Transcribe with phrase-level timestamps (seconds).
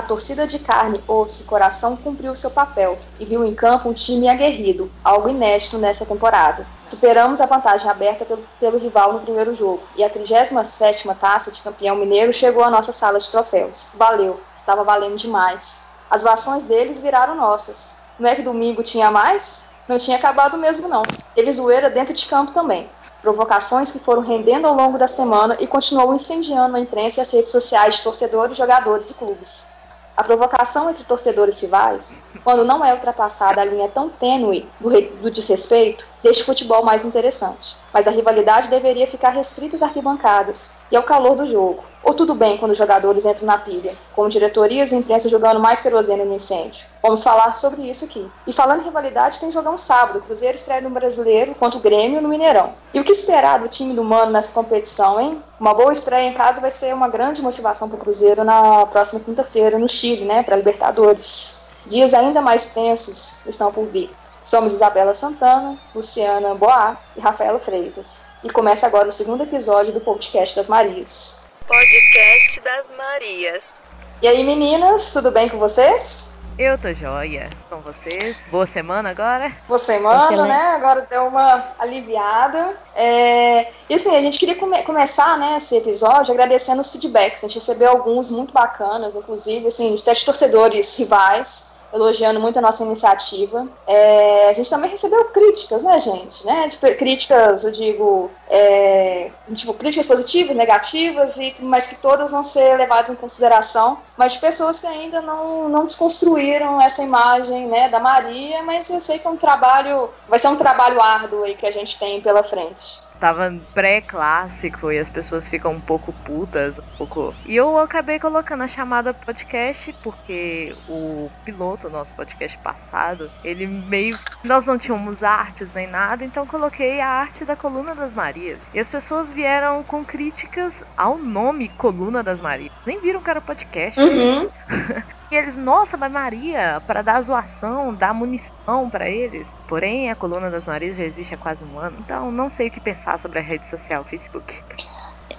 [0.00, 3.92] A torcida de carne, osso e coração cumpriu seu papel e viu em campo um
[3.92, 6.66] time aguerrido, algo inédito nessa temporada.
[6.86, 11.60] Superamos a vantagem aberta pelo, pelo rival no primeiro jogo e a 37ª taça de
[11.60, 13.92] campeão mineiro chegou à nossa sala de troféus.
[13.98, 15.90] Valeu, estava valendo demais.
[16.10, 18.04] As vações deles viraram nossas.
[18.18, 19.68] Não é que domingo tinha mais?
[19.86, 21.02] não tinha acabado mesmo não.
[21.34, 22.88] Teve zoeira dentro de campo também.
[23.20, 27.32] Provocações que foram rendendo ao longo da semana e continuou incendiando a imprensa e as
[27.32, 29.79] redes sociais de torcedores, jogadores e clubes.
[30.20, 35.30] A provocação entre torcedores rivais, quando não é ultrapassada a linha tão tênue do, do
[35.30, 37.78] desrespeito, deixa o futebol mais interessante.
[37.90, 41.82] Mas a rivalidade deveria ficar restrita às arquibancadas e ao calor do jogo.
[42.02, 45.82] Ou tudo bem quando os jogadores entram na pilha, com diretorias e imprensa jogando mais
[45.82, 46.86] querosene no incêndio.
[47.02, 48.30] Vamos falar sobre isso aqui.
[48.46, 50.18] E falando em rivalidade, tem jogão sábado.
[50.18, 52.74] O Cruzeiro estreia no Brasileiro contra o Grêmio no Mineirão.
[52.92, 55.42] E o que esperar do time do Mano nessa competição, hein?
[55.58, 59.20] Uma boa estreia em casa vai ser uma grande motivação para o Cruzeiro na próxima
[59.20, 60.42] quinta-feira no Chile, né?
[60.42, 61.70] Para Libertadores.
[61.86, 64.10] Dias ainda mais tensos estão por vir.
[64.44, 68.24] Somos Isabela Santana, Luciana Boá e Rafaela Freitas.
[68.42, 71.49] E começa agora o segundo episódio do podcast das Marias.
[71.70, 73.80] Podcast das Marias.
[74.20, 76.50] E aí, meninas, tudo bem com vocês?
[76.58, 78.36] Eu tô joia com vocês.
[78.50, 79.52] Boa semana agora?
[79.68, 80.48] Boa semana, Excelente.
[80.48, 80.62] né?
[80.74, 82.76] Agora deu uma aliviada.
[82.96, 83.68] É...
[83.88, 87.44] E assim, a gente queria come começar né, esse episódio agradecendo os feedbacks.
[87.44, 92.62] A gente recebeu alguns muito bacanas, inclusive, assim, até de torcedores rivais elogiando muito a
[92.62, 93.66] nossa iniciativa.
[93.86, 96.46] É, a gente também recebeu críticas, né, gente?
[96.46, 96.68] Né?
[96.68, 102.76] Tipo, críticas, eu digo, é, tipo, críticas positivas, negativas, e, mas que todas vão ser
[102.76, 108.00] levadas em consideração, mas de pessoas que ainda não, não desconstruíram essa imagem né, da
[108.00, 111.66] Maria, mas eu sei que é um trabalho, vai ser um trabalho árduo aí que
[111.66, 116.96] a gente tem pela frente tava pré-clássico e as pessoas ficam um pouco putas, um
[116.96, 117.34] pouco.
[117.46, 124.18] E eu acabei colocando a chamada podcast porque o piloto, nosso podcast passado, ele meio.
[124.42, 128.62] Nós não tínhamos artes nem nada, então coloquei a arte da Coluna das Marias.
[128.72, 132.72] E as pessoas vieram com críticas ao nome Coluna das Marias.
[132.86, 134.00] Nem viram que era podcast.
[134.00, 134.48] Uhum.
[135.30, 139.54] E eles, nossa, mas Maria, para dar zoação, dar munição para eles.
[139.68, 142.70] Porém, a coluna das Marias já existe há quase um ano, então não sei o
[142.70, 144.62] que pensar sobre a rede social Facebook.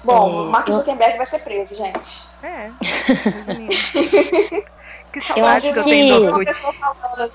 [0.04, 1.18] Bom, é, Mark Zuckerberg eu...
[1.18, 2.30] vai ser preso, gente.
[2.44, 2.72] É,
[5.12, 6.50] Que saudade eu que eu tenho do Orkut.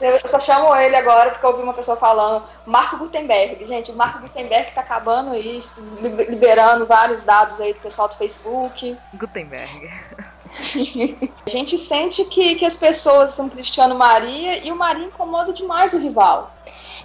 [0.01, 3.67] Eu só chamo ele agora porque eu ouvi uma pessoa falando Marco Gutenberg.
[3.67, 5.85] Gente, o Marco Gutenberg tá acabando isso,
[6.29, 8.97] liberando vários dados aí do pessoal do Facebook.
[9.15, 9.91] Gutenberg.
[11.45, 15.93] a gente sente que, que as pessoas são Cristiano Maria e o Maria incomoda demais
[15.93, 16.51] o rival.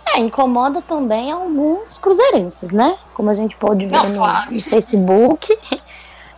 [0.06, 2.97] É, incomoda também alguns cruzeirenses, né?
[3.13, 4.51] Como a gente pode ver Não, no, claro.
[4.51, 5.57] no Facebook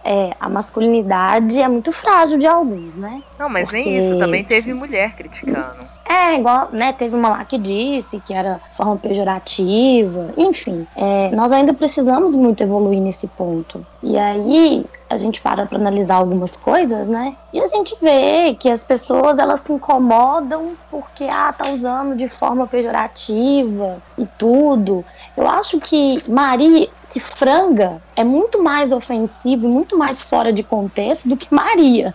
[0.03, 3.23] é, a masculinidade é muito frágil de alguns, né?
[3.39, 3.83] Não, mas Porque...
[3.83, 5.85] nem isso, também teve mulher criticando.
[6.05, 10.85] É, igual, né, teve uma lá que disse que era forma pejorativa, enfim.
[10.95, 13.85] É, nós ainda precisamos muito evoluir nesse ponto.
[14.01, 17.35] E aí, a gente para para analisar algumas coisas, né?
[17.51, 22.27] E a gente vê que as pessoas elas se incomodam porque ah, tá usando de
[22.27, 25.05] forma pejorativa e tudo.
[25.37, 30.63] Eu acho que Maria que franga é muito mais ofensivo e muito mais fora de
[30.63, 32.13] contexto do que Maria.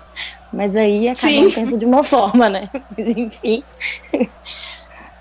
[0.53, 2.69] Mas aí é cada um pensa de uma forma, né?
[2.98, 3.62] Enfim.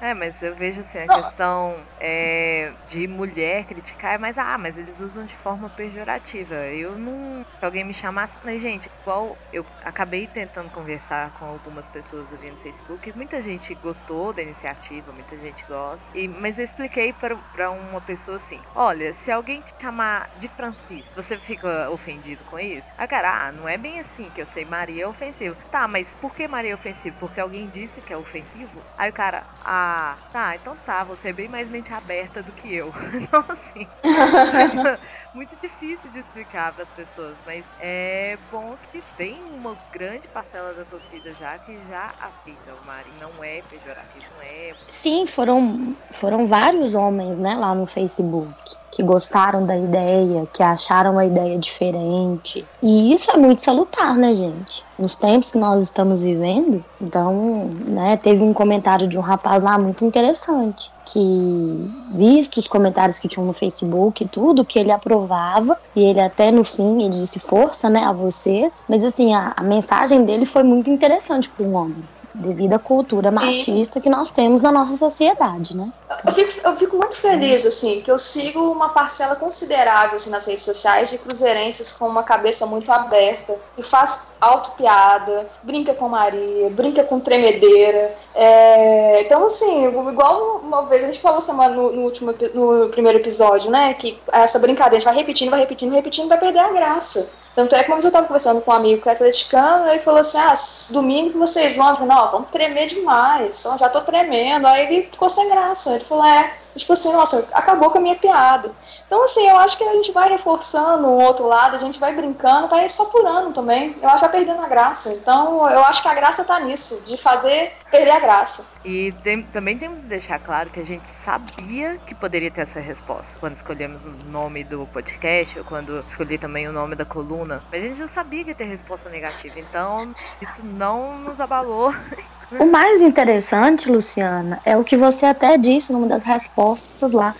[0.09, 1.15] É, mas eu vejo assim, a Não.
[1.15, 6.55] questão é, de mulher criticar é mais, ah, mas eles usam de forma pejorativa.
[6.73, 7.41] Eu não.
[7.59, 12.49] Se alguém me chamasse, falei, gente, igual eu acabei tentando conversar com algumas pessoas ali
[12.51, 16.07] no Facebook, muita gente gostou da iniciativa, muita gente gosta.
[16.13, 21.21] E, mas eu expliquei para uma pessoa assim: olha, se alguém te chamar de Francisco,
[21.21, 22.89] você fica ofendido com isso?
[22.97, 25.57] A cara, ah, não é bem assim que eu sei, Maria é ofensivo.
[25.69, 27.17] Tá, mas por que Maria é ofensivo?
[27.17, 28.85] Porque alguém disse que é ofensivo?
[28.97, 29.96] Aí o cara, ah
[30.31, 32.91] tá, então tá, você é bem mais mente aberta do que eu.
[33.21, 33.91] Então, assim,
[35.33, 40.73] muito difícil de explicar para as pessoas, mas é bom que tem uma grande parcela
[40.73, 44.73] da torcida já que já aceita o Mari, não é pejorativo, não é.
[44.89, 51.19] Sim, foram, foram vários homens, né, lá no Facebook que gostaram da ideia, que acharam
[51.19, 52.67] a ideia diferente.
[52.81, 54.87] E isso é muito salutar, né, gente?
[54.97, 56.83] Nos tempos que nós estamos vivendo.
[56.99, 63.19] Então, né, teve um comentário de um rapaz lá muito interessante, que visto os comentários
[63.19, 67.09] que tinham no Facebook e tudo, que ele aprovava, e ele até no fim ele
[67.09, 68.73] disse força, né, a vocês.
[68.87, 72.03] Mas assim, a, a mensagem dele foi muito interessante para um homem
[72.37, 75.91] devido à cultura machista que nós temos na nossa sociedade, né?
[76.25, 80.45] Eu fico, eu fico muito feliz, assim, que eu sigo uma parcela considerável assim, nas
[80.45, 86.69] redes sociais de cruzeirenses com uma cabeça muito aberta, e faz auto-piada, brinca com Maria,
[86.69, 88.15] brinca com tremedeira.
[88.35, 89.21] É...
[89.21, 93.71] Então, assim, igual uma vez a gente falou semana no, no, último no primeiro episódio,
[93.71, 93.93] né?
[93.93, 97.46] Que essa brincadeira a gente vai repetindo, vai repetindo, repetindo, vai perder a graça.
[97.57, 100.19] Tanto é que uma eu estava conversando com um amigo que é atleticano, ele falou
[100.19, 100.53] assim: ah,
[100.91, 101.89] domingo vocês vão.
[101.89, 104.67] Eu falei, não, vamos tremer demais, eu já tô tremendo.
[104.67, 105.95] Aí ele ficou sem graça.
[105.95, 108.69] Ele falou: é, tipo assim, nossa, acabou com a minha piada.
[109.07, 112.13] Então, assim, eu acho que a gente vai reforçando um outro lado, a gente vai
[112.13, 113.95] brincando, vai saturando também.
[114.01, 115.13] Eu acho que vai perdendo a graça.
[115.13, 118.73] Então, eu acho que a graça tá nisso, de fazer perder a graça.
[118.83, 122.81] E tem, também temos que deixar claro que a gente sabia que poderia ter essa
[122.81, 127.63] resposta quando escolhemos o nome do podcast, ou quando escolhi também o nome da coluna.
[127.71, 129.57] Mas a gente já sabia que ia ter resposta negativa.
[129.57, 131.93] Então, isso não nos abalou.
[132.51, 137.35] O mais interessante, Luciana, é o que você até disse numa das respostas lá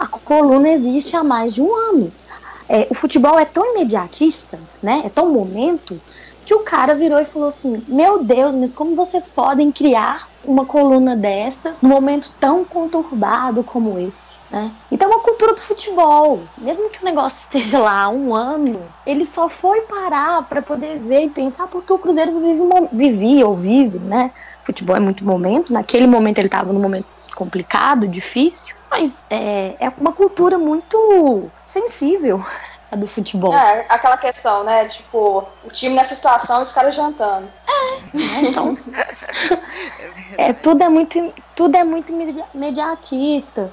[0.00, 2.12] a coluna existe há mais de um ano.
[2.66, 5.02] É, o futebol é tão imediatista, né?
[5.04, 6.00] É tão momento
[6.44, 10.64] que o cara virou e falou assim: Meu Deus, mas como vocês podem criar uma
[10.64, 14.38] coluna dessa num momento tão conturbado como esse?
[14.50, 14.72] Né?
[14.90, 19.26] Então, a cultura do futebol, mesmo que o negócio esteja lá há um ano, ele
[19.26, 22.62] só foi parar para poder ver e pensar porque o Cruzeiro vive,
[22.92, 24.30] vivia ou vive, né?
[24.62, 29.92] Futebol é muito momento, naquele momento ele estava num momento complicado, difícil, mas é, é
[29.98, 32.44] uma cultura muito sensível
[32.90, 33.54] a do futebol.
[33.54, 34.86] É, aquela questão, né?
[34.86, 37.48] Tipo, o time nessa situação, os caras jantando.
[37.68, 38.76] É, então.
[40.36, 42.12] é, tudo é muito, tudo é muito
[42.52, 43.70] mediatista.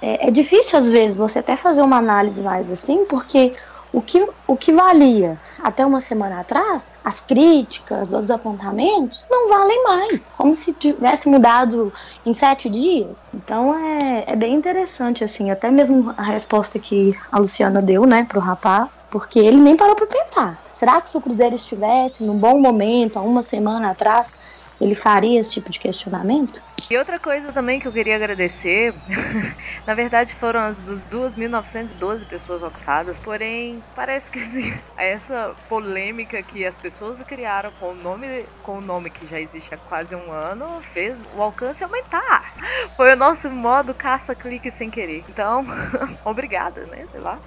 [0.00, 3.54] É, é difícil, às vezes, você até fazer uma análise mais assim, porque
[3.92, 9.84] o que, o que valia até uma semana atrás, as críticas, os apontamentos, não valem
[9.84, 10.22] mais.
[10.36, 11.92] Como se tivesse mudado
[12.24, 13.26] em sete dias.
[13.34, 18.24] Então é, é bem interessante, assim, até mesmo a resposta que a Luciana deu, né,
[18.28, 20.62] pro rapaz, porque ele nem parou para pensar.
[20.70, 24.32] Será que se o Cruzeiro estivesse num bom momento, há uma semana atrás,
[24.80, 26.62] ele faria esse tipo de questionamento?
[26.90, 28.94] E outra coisa também que eu queria agradecer,
[29.86, 36.64] na verdade foram as dos 2.912 pessoas oxadas, porém parece que sim, essa polêmica que
[36.64, 40.32] as pessoas criaram com o nome, com o nome que já existe há quase um
[40.32, 42.54] ano, fez o alcance aumentar.
[42.96, 45.24] Foi o nosso modo caça-clique sem querer.
[45.28, 45.64] Então,
[46.24, 47.06] obrigada, né?
[47.10, 47.38] Sei lá.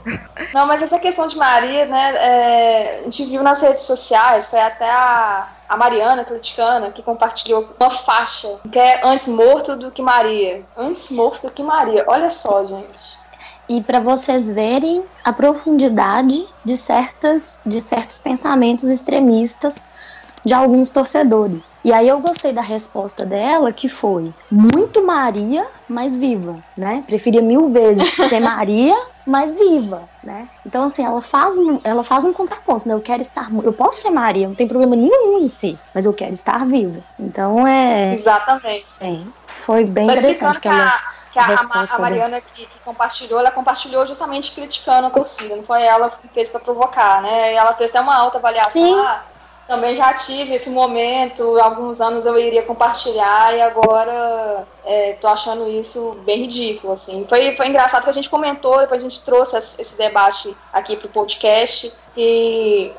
[0.53, 2.13] Não, mas essa questão de Maria, né?
[2.15, 7.65] É, a gente viu nas redes sociais, foi até a a Mariana atleticana, que compartilhou
[7.79, 10.65] uma faixa que é antes morto do que Maria.
[10.75, 12.03] Antes morto do que Maria.
[12.07, 13.21] Olha só, gente.
[13.69, 19.85] E para vocês verem a profundidade de, certas, de certos pensamentos extremistas
[20.43, 21.71] de alguns torcedores.
[21.85, 27.05] E aí eu gostei da resposta dela, que foi muito Maria, mas viva, né?
[27.07, 30.49] Preferia mil vezes ser Maria, mas viva, né?
[30.65, 32.93] Então assim, ela faz um, ela faz um contraponto, né?
[32.93, 36.13] Eu quero estar, eu posso ser Maria, não tem problema nenhum em si, mas eu
[36.13, 37.01] quero estar viva.
[37.19, 38.87] Então é Exatamente.
[38.99, 40.91] É, foi bem Só interessante que ela
[41.31, 45.63] que a, a, a Mariana que, que, compartilhou, ela compartilhou justamente criticando a torcida, não
[45.63, 47.53] foi ela que fez para provocar, né?
[47.53, 48.71] E ela fez até uma alta avaliação.
[48.71, 48.99] Sim.
[48.99, 49.23] Ah,
[49.71, 55.65] também já tive esse momento, alguns anos eu iria compartilhar e agora é, tô achando
[55.69, 57.25] isso bem ridículo, assim.
[57.25, 61.07] Foi, foi engraçado que a gente comentou, depois a gente trouxe esse debate aqui pro
[61.07, 62.91] podcast e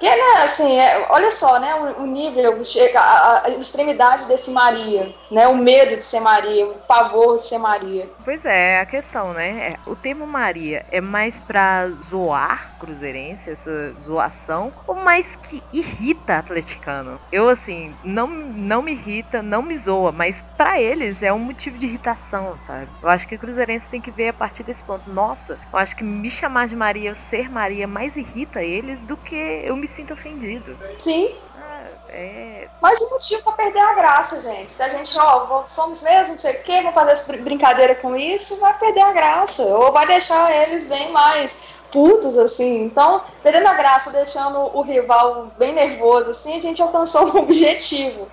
[0.00, 2.58] que, né, assim, é, olha só, né, o, o nível,
[2.96, 7.58] a, a, extremidade desse Maria, né, o medo de ser Maria, o pavor de ser
[7.58, 8.08] Maria.
[8.24, 13.92] Pois é, a questão, né, é, o termo Maria é mais pra zoar cruzeirense, essa
[14.00, 17.20] zoação, ou mais que irrita atleticano?
[17.30, 21.76] Eu, assim, não, não me irrita, não me zoa, mas para eles é um motivo
[21.76, 22.88] de irritação, sabe?
[23.02, 25.10] Eu acho que o cruzeirense tem que ver a partir desse ponto.
[25.10, 29.36] Nossa, eu acho que me chamar de Maria, ser Maria, mais irrita eles do que
[29.36, 30.76] eu me sinto ofendido.
[30.98, 31.34] Sim.
[31.56, 32.68] Ah, é...
[32.80, 34.72] Mas o motivo pra perder a graça, gente.
[34.72, 38.16] Se a gente, ó, somos mesmo, não sei o quê, vamos fazer essa brincadeira com
[38.16, 39.62] isso, vai perder a graça.
[39.62, 42.84] Ou vai deixar eles bem mais putos, assim.
[42.84, 48.28] Então, perdendo a graça, deixando o rival bem nervoso, assim, a gente alcançou um objetivo.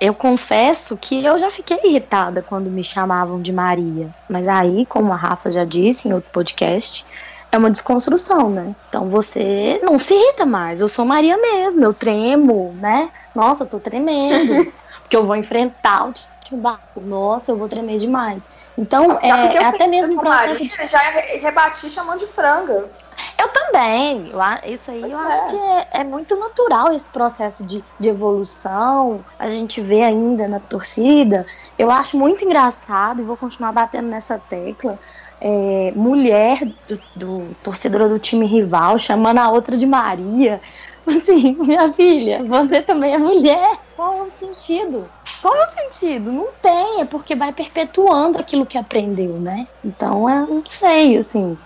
[0.00, 4.08] Eu confesso que eu já fiquei irritada quando me chamavam de Maria.
[4.28, 7.04] Mas aí, como a Rafa já disse em outro podcast,
[7.52, 8.74] é uma desconstrução, né?
[8.88, 10.80] Então você não se irrita mais.
[10.80, 13.10] Eu sou Maria mesmo, eu tremo, né?
[13.34, 14.72] Nossa, eu tô tremendo.
[15.02, 16.14] porque eu vou enfrentar o
[16.44, 17.00] Timbaco.
[17.00, 18.48] Nossa, eu vou tremer demais.
[18.78, 20.64] Então, é, é até mesmo processo.
[20.64, 20.98] Maria, já
[21.42, 22.90] rebati chamando de franga.
[23.38, 24.30] Eu também.
[24.30, 25.26] Eu, isso aí pois eu é.
[25.26, 29.24] acho que é, é, muito natural esse processo de, de evolução.
[29.38, 31.46] A gente vê ainda na torcida.
[31.78, 34.98] Eu acho muito engraçado e vou continuar batendo nessa tecla.
[35.40, 40.60] É, mulher do, do torcedor do time rival chamando a outra de Maria.
[41.06, 43.78] Assim, minha filha, você também é mulher.
[43.96, 45.08] Qual é o sentido?
[45.42, 46.30] Qual é o sentido?
[46.30, 49.66] Não tem, é porque vai perpetuando aquilo que aprendeu, né?
[49.84, 51.56] Então, eu não sei, assim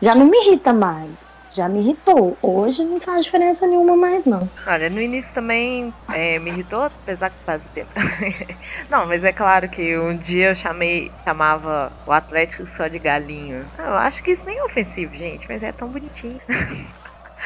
[0.00, 1.35] já não me irrita mais.
[1.56, 2.36] Já me irritou.
[2.42, 4.46] Hoje não faz diferença nenhuma mais, não.
[4.66, 7.88] Olha, no início também é, me irritou, apesar que faz tempo.
[8.90, 13.64] não, mas é claro que um dia eu chamei, chamava o Atlético só de galinho.
[13.78, 16.38] Eu acho que isso nem é ofensivo, gente, mas é tão bonitinho.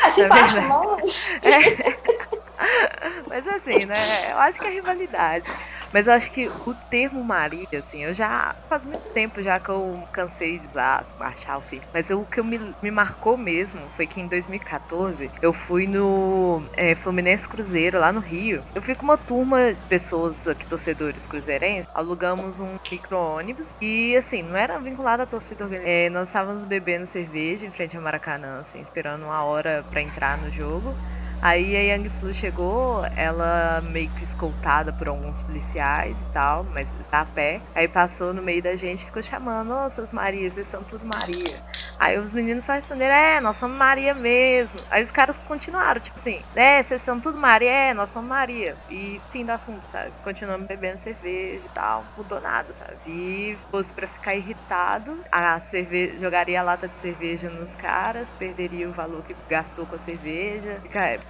[0.05, 0.99] Assim, é não.
[0.99, 2.20] É.
[3.29, 4.33] Mas assim, né?
[4.33, 5.49] Eu acho que é rivalidade.
[5.93, 8.55] Mas eu acho que o termo Maria, assim, eu já.
[8.69, 11.89] Faz muito tempo já que eu cansei de usar Marshall Filho.
[11.93, 16.69] Mas eu, o que me, me marcou mesmo foi que em 2014 eu fui no
[16.77, 18.65] é, Fluminense Cruzeiro, lá no Rio.
[18.75, 24.43] Eu fui com uma turma de pessoas aqui, torcedores cruzeirenses, alugamos um micro-ônibus e, assim,
[24.43, 28.81] não era vinculado à torcida é, Nós estávamos bebendo cerveja em frente ao Maracanã, assim,
[28.81, 30.97] esperando uma hora para entrar no jogo.
[31.43, 36.95] Aí a Young Flu chegou, ela meio que escoltada por alguns policiais e tal, mas
[37.09, 37.65] tá a pé.
[37.75, 41.65] Aí passou no meio da gente e ficou chamando, seus Marias, vocês são tudo Maria.
[42.01, 44.79] Aí os meninos só responderam, é, nós somos Maria mesmo.
[44.91, 48.75] Aí os caras continuaram, tipo assim, é, vocês são tudo Maria, é, nós somos Maria.
[48.89, 50.11] E fim do assunto, sabe?
[50.25, 52.95] Continuamos bebendo cerveja e tal, mudou nada, sabe?
[52.97, 58.89] Se fosse pra ficar irritado, a cerveja, jogaria a lata de cerveja nos caras, perderia
[58.89, 60.81] o valor que gastou com a cerveja,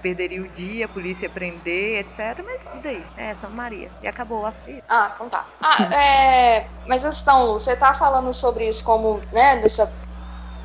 [0.01, 2.45] perderia o dia, a polícia ia prender, etc.
[2.47, 3.05] Mas e daí?
[3.17, 3.89] É, somos Maria.
[4.01, 4.85] E acabou o assunto.
[4.89, 5.45] Ah, então tá.
[5.61, 6.69] Ah, é.
[6.87, 10.10] Mas então, você tá falando sobre isso como, né, dessa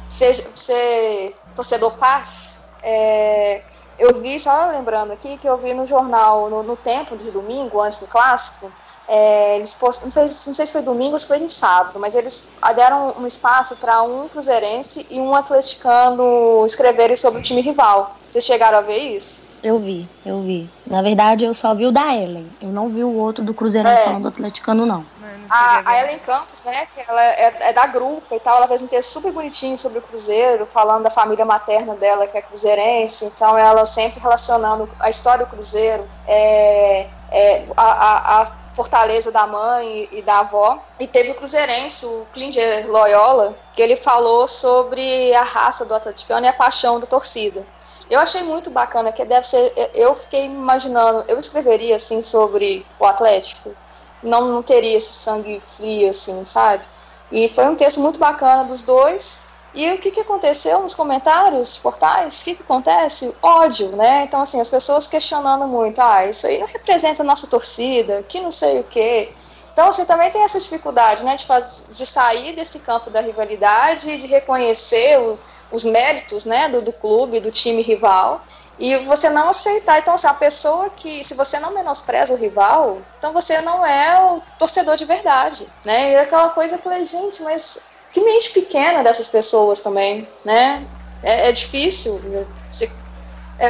[0.10, 3.64] ser, ser torcedor paz, é,
[3.98, 7.82] eu vi, só lembrando aqui, que eu vi no jornal, no, no tempo de domingo,
[7.82, 8.72] antes do clássico,
[9.08, 10.04] é, eles post...
[10.06, 10.28] não, sei
[10.66, 14.28] se foi domingo ou se foi no sábado, mas eles deram um espaço para um
[14.28, 18.18] cruzeirense e um atleticano escreverem sobre o time rival.
[18.36, 19.52] Vocês chegaram a ver isso?
[19.64, 20.70] Eu vi, eu vi.
[20.86, 22.52] Na verdade, eu só vi o da Ellen.
[22.62, 24.20] Eu não vi o outro do Cruzeirense é.
[24.20, 25.06] do atleticano, não.
[25.50, 28.82] A, a Ellen Campos, né, que ela é, é, da grupo e tal, ela fez
[28.82, 33.28] um texto super bonitinho sobre o Cruzeiro, falando da família materna dela, que é cruzeirense,
[33.28, 39.48] então ela sempre relacionando a história do Cruzeiro, é, é, a, a, a, fortaleza da
[39.48, 40.78] mãe e, e, da avó.
[41.00, 46.46] E teve o cruzeirense, o Klinger Loyola, que ele falou sobre a raça do atleticano
[46.46, 47.66] e a paixão da torcida.
[48.10, 49.74] Eu achei muito bacana, que deve ser.
[49.94, 53.76] Eu fiquei imaginando, eu escreveria assim sobre o Atlético,
[54.22, 56.84] não, não teria esse sangue frio, assim, sabe?
[57.32, 59.56] E foi um texto muito bacana dos dois.
[59.74, 62.42] E o que, que aconteceu nos comentários, portais?
[62.42, 63.36] O que, que acontece?
[63.44, 64.24] Ódio, né?
[64.24, 66.00] Então, assim, as pessoas questionando muito.
[66.00, 69.34] Ah, isso aí não representa a nossa torcida, que não sei o quê.
[69.74, 71.36] Então, assim, também tem essa dificuldade, né?
[71.36, 75.38] De, faz, de sair desse campo da rivalidade e de reconhecer o,
[75.72, 76.70] os méritos, né?
[76.70, 78.42] Do, do clube, do time rival
[78.78, 80.00] e você não aceitar.
[80.00, 84.34] Então, assim, a pessoa que, se você não menospreza o rival, então você não é
[84.34, 86.14] o torcedor de verdade, né?
[86.14, 90.86] E aquela coisa, eu falei, gente, mas que mente pequena dessas pessoas também, né?
[91.24, 92.46] É, é difícil.
[92.72, 92.92] Você,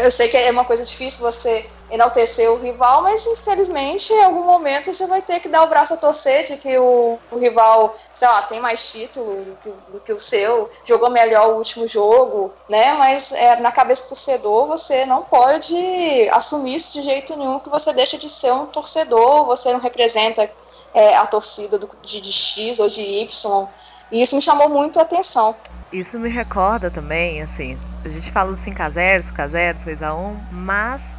[0.03, 4.43] eu sei que é uma coisa difícil você enaltecer o rival, mas infelizmente em algum
[4.43, 7.95] momento você vai ter que dar o braço a torcer de que o, o rival,
[8.13, 11.87] sei lá, tem mais título do que, do que, o seu, jogou melhor o último
[11.87, 12.93] jogo, né?
[12.93, 17.69] Mas é, na cabeça do torcedor você não pode assumir isso de jeito nenhum, que
[17.69, 20.49] você deixa de ser um torcedor, você não representa
[20.93, 23.67] é, a torcida do, de, de X ou de Y.
[24.11, 25.55] E isso me chamou muito a atenção.
[25.91, 31.14] Isso me recorda também, assim, a gente fala do 5x0, 5x0, 6x1, mas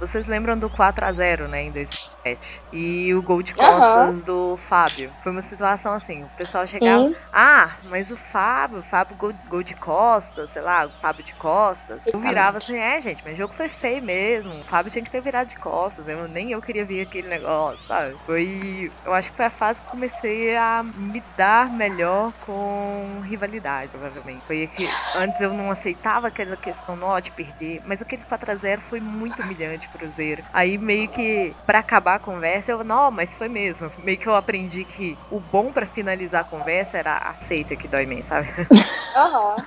[0.00, 2.62] vocês lembram do 4 a 0 né, em 2007?
[2.72, 4.24] E o gol de costas uhum.
[4.24, 5.12] do Fábio.
[5.22, 7.16] Foi uma situação assim, o pessoal chegava, Sim.
[7.30, 11.34] ah, mas o Fábio, o Fábio gol, gol de costas, sei lá, o Fábio de
[11.34, 12.02] costas.
[12.06, 14.58] Eu virava assim, é, gente, mas o jogo foi feio mesmo.
[14.58, 16.08] O Fábio tinha que ter virado de costas.
[16.08, 18.16] Eu, nem eu queria ver aquele negócio, sabe?
[18.24, 18.90] Foi.
[19.04, 24.42] Eu acho que foi a fase que comecei a me dar melhor com rivalidade, provavelmente.
[24.46, 28.54] Foi que antes eu não aceitava aquela questão não, de perder, mas aquele 4 a
[28.54, 30.44] 0 foi muito humilhante Cruzeiro.
[30.52, 33.90] Aí meio que para acabar a conversa, eu não, mas foi mesmo.
[33.98, 38.06] Meio que eu aprendi que o bom para finalizar a conversa era aceita que dói
[38.06, 38.48] menos, sabe?
[39.16, 39.56] Aham.
[39.58, 39.64] Uhum.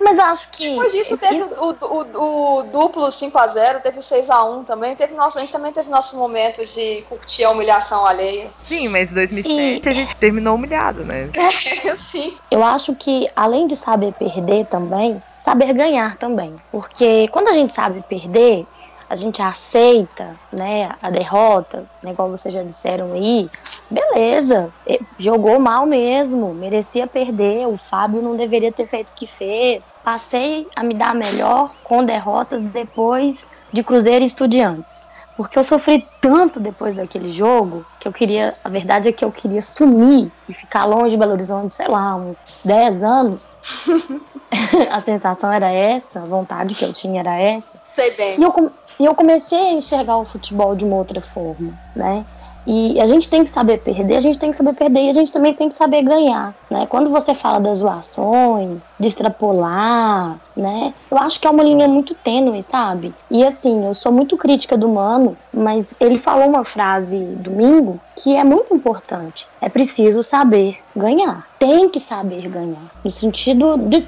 [0.00, 0.70] Mas acho que.
[0.70, 4.96] Depois disso teve o, o, o, duplo 5x0, teve o 6x1 também.
[4.96, 8.48] Teve nosso, a gente também teve nossos momentos de curtir a humilhação alheia.
[8.58, 9.88] Sim, mas em 2007 Sim.
[9.88, 11.28] a gente terminou humilhado, né?
[11.84, 12.36] É, sim.
[12.50, 16.54] Eu acho que, além de saber perder também, saber ganhar também.
[16.70, 18.66] Porque quando a gente sabe perder,
[19.10, 23.50] a gente aceita, né, a derrota, né, igual vocês já disseram aí,
[23.90, 24.72] beleza,
[25.18, 29.92] jogou mal mesmo, merecia perder, o Fábio não deveria ter feito o que fez.
[30.04, 35.10] Passei a me dar melhor com derrotas depois de Cruzeiro e Estudiantes.
[35.36, 39.32] Porque eu sofri tanto depois daquele jogo que eu queria, a verdade é que eu
[39.32, 43.48] queria sumir e ficar longe de Belo Horizonte, sei lá, uns 10 anos.
[44.90, 47.79] a sensação era essa, a vontade que eu tinha era essa.
[47.92, 48.38] Sei bem.
[48.38, 48.70] E eu,
[49.00, 52.24] eu comecei a enxergar o futebol de uma outra forma, né?
[52.66, 55.12] E a gente tem que saber perder, a gente tem que saber perder e a
[55.12, 56.86] gente também tem que saber ganhar, né?
[56.86, 60.92] Quando você fala das zoações, de extrapolar, né?
[61.10, 63.14] Eu acho que é uma linha muito tênue, sabe?
[63.30, 68.36] E assim, eu sou muito crítica do Mano, mas ele falou uma frase domingo que
[68.36, 69.48] é muito importante.
[69.60, 71.48] É preciso saber ganhar.
[71.58, 72.90] Tem que saber ganhar.
[73.02, 74.06] No sentido de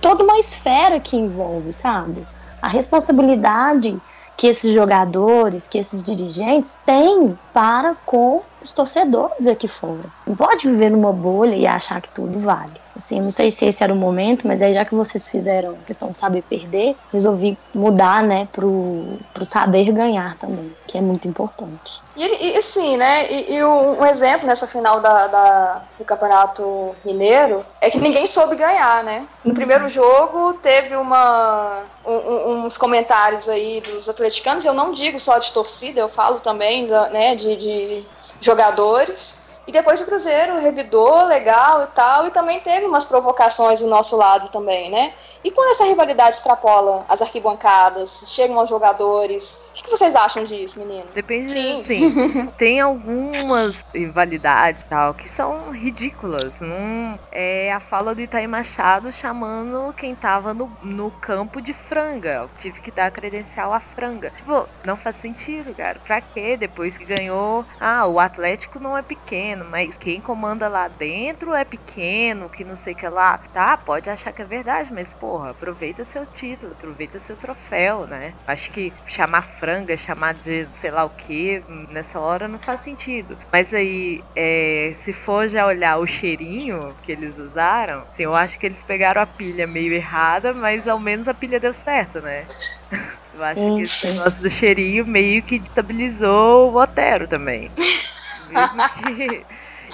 [0.00, 2.24] toda uma esfera que envolve, sabe?
[2.60, 3.98] A responsabilidade
[4.36, 10.04] que esses jogadores, que esses dirigentes têm para com os torcedores aqui fora.
[10.26, 12.74] Não pode viver numa bolha e achar que tudo vale.
[12.98, 16.10] Assim, não sei se esse era o momento, mas aí já que vocês fizeram questão
[16.10, 22.02] de saber perder, resolvi mudar, né, pro, pro saber ganhar também, que é muito importante.
[22.16, 27.64] E, e sim, né, e, e, um exemplo nessa final da, da, do Campeonato Mineiro
[27.80, 29.24] é que ninguém soube ganhar, né.
[29.44, 35.38] No primeiro jogo teve uma, um, uns comentários aí dos atleticanos, eu não digo só
[35.38, 38.04] de torcida, eu falo também, da, né, de, de
[38.48, 43.86] jogadores, e depois o Cruzeiro revidou legal e tal, e também teve umas provocações do
[43.86, 45.12] nosso lado também, né?
[45.44, 50.78] E quando essa rivalidade extrapola as arquibancadas, chegam aos jogadores, o que vocês acham disso,
[50.78, 51.08] menino?
[51.14, 51.84] Depende, sim.
[51.84, 52.46] sim.
[52.58, 56.60] tem algumas rivalidades tal que são ridículas.
[56.60, 62.30] Não é a fala do Itaí Machado chamando quem tava no, no campo de franga.
[62.42, 64.30] Eu tive que dar a credencial à franga.
[64.36, 65.98] Tipo, não faz sentido, cara.
[66.00, 66.56] Pra quê?
[66.56, 71.64] Depois que ganhou, ah, o Atlético não é pequeno, mas quem comanda lá dentro é
[71.64, 73.38] pequeno, que não sei o que lá.
[73.52, 78.06] Tá, pode achar que é verdade, mas pô, porra, aproveita seu título, aproveita seu troféu,
[78.06, 78.32] né?
[78.46, 83.36] Acho que chamar franga, chamar de sei lá o que, nessa hora não faz sentido.
[83.52, 88.58] Mas aí, é, se for já olhar o cheirinho que eles usaram, assim, eu acho
[88.58, 92.46] que eles pegaram a pilha meio errada, mas ao menos a pilha deu certo, né?
[93.30, 97.70] Eu acho sim, que esse negócio do cheirinho meio que estabilizou o Otero também.
[98.48, 99.46] Mesmo que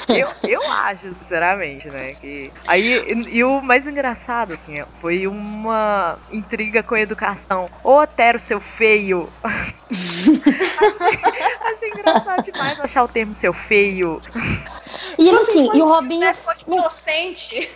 [0.08, 2.14] eu, eu acho, sinceramente, né?
[2.14, 2.52] Que...
[2.66, 7.70] Aí, e, e, o mais engraçado, assim, foi uma intriga com a educação.
[7.82, 9.28] Ô, Otero, seu feio!
[9.42, 11.20] achei,
[11.72, 14.20] achei engraçado demais achar o termo seu feio.
[15.18, 16.34] E ele, assim, e o Robinho.
[16.34, 17.70] Foi inocente.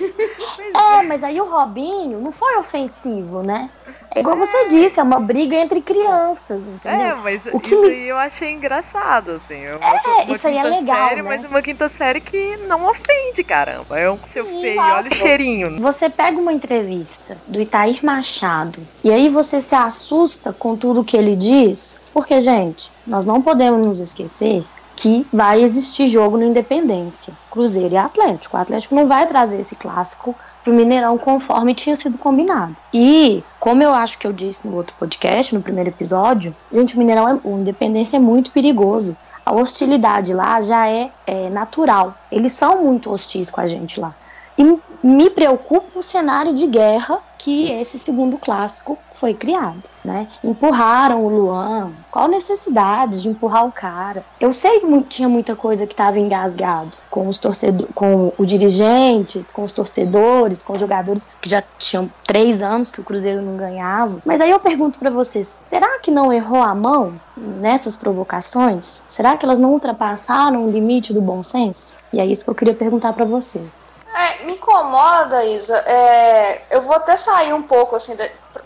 [0.74, 3.70] É, mas aí o Robinho não foi ofensivo, né?
[4.14, 6.60] É igual você disse, é uma briga entre crianças.
[6.60, 7.00] Entendeu?
[7.00, 7.88] É, mas o que isso me...
[7.88, 9.62] aí eu achei engraçado, assim.
[9.64, 11.08] É, uma, isso aí é legal.
[11.08, 11.28] Série, né?
[11.28, 13.98] Mas uma quinta série que não ofende, caramba.
[13.98, 15.80] É um seu feio, olha o cheirinho.
[15.80, 21.16] Você pega uma entrevista do Itair Machado e aí você se assusta com tudo que
[21.16, 24.64] ele diz, porque, gente, nós não podemos nos esquecer
[24.96, 28.56] que vai existir jogo no Independência, Cruzeiro e Atlético.
[28.56, 32.76] O Atlético não vai trazer esse clássico pro Mineirão conforme tinha sido combinado.
[32.92, 36.98] E, como eu acho que eu disse no outro podcast, no primeiro episódio, gente, o
[36.98, 39.16] Mineirão, é, o Independência é muito perigoso.
[39.44, 42.14] A hostilidade lá já é, é natural.
[42.30, 44.14] Eles são muito hostis com a gente lá.
[44.58, 50.28] E me preocupa o cenário de guerra que esse segundo clássico foi criado, né?
[50.42, 51.92] Empurraram o Luan.
[52.10, 54.24] Qual necessidade de empurrar o cara?
[54.40, 59.50] Eu sei que tinha muita coisa que estava engasgado com os torcedores, com os dirigentes,
[59.50, 63.56] com os torcedores, com os jogadores que já tinham três anos que o Cruzeiro não
[63.56, 64.20] ganhava.
[64.24, 69.04] Mas aí eu pergunto para vocês: será que não errou a mão nessas provocações?
[69.08, 71.96] Será que elas não ultrapassaram o limite do bom senso?
[72.12, 73.87] E é isso que eu queria perguntar para vocês.
[74.14, 75.76] É, me incomoda, Isa.
[75.86, 78.16] É, eu vou até sair um pouco, assim,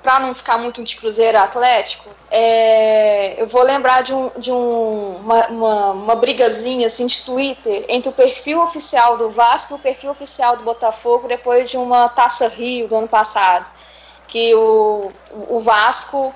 [0.02, 2.10] para não ficar muito de Cruzeiro Atlético.
[2.30, 7.84] É, eu vou lembrar de, um, de um, uma, uma, uma, brigazinha assim, de Twitter
[7.88, 12.08] entre o perfil oficial do Vasco e o perfil oficial do Botafogo depois de uma
[12.08, 13.68] Taça Rio do ano passado.
[14.32, 15.10] Que o,
[15.50, 16.34] o Vasco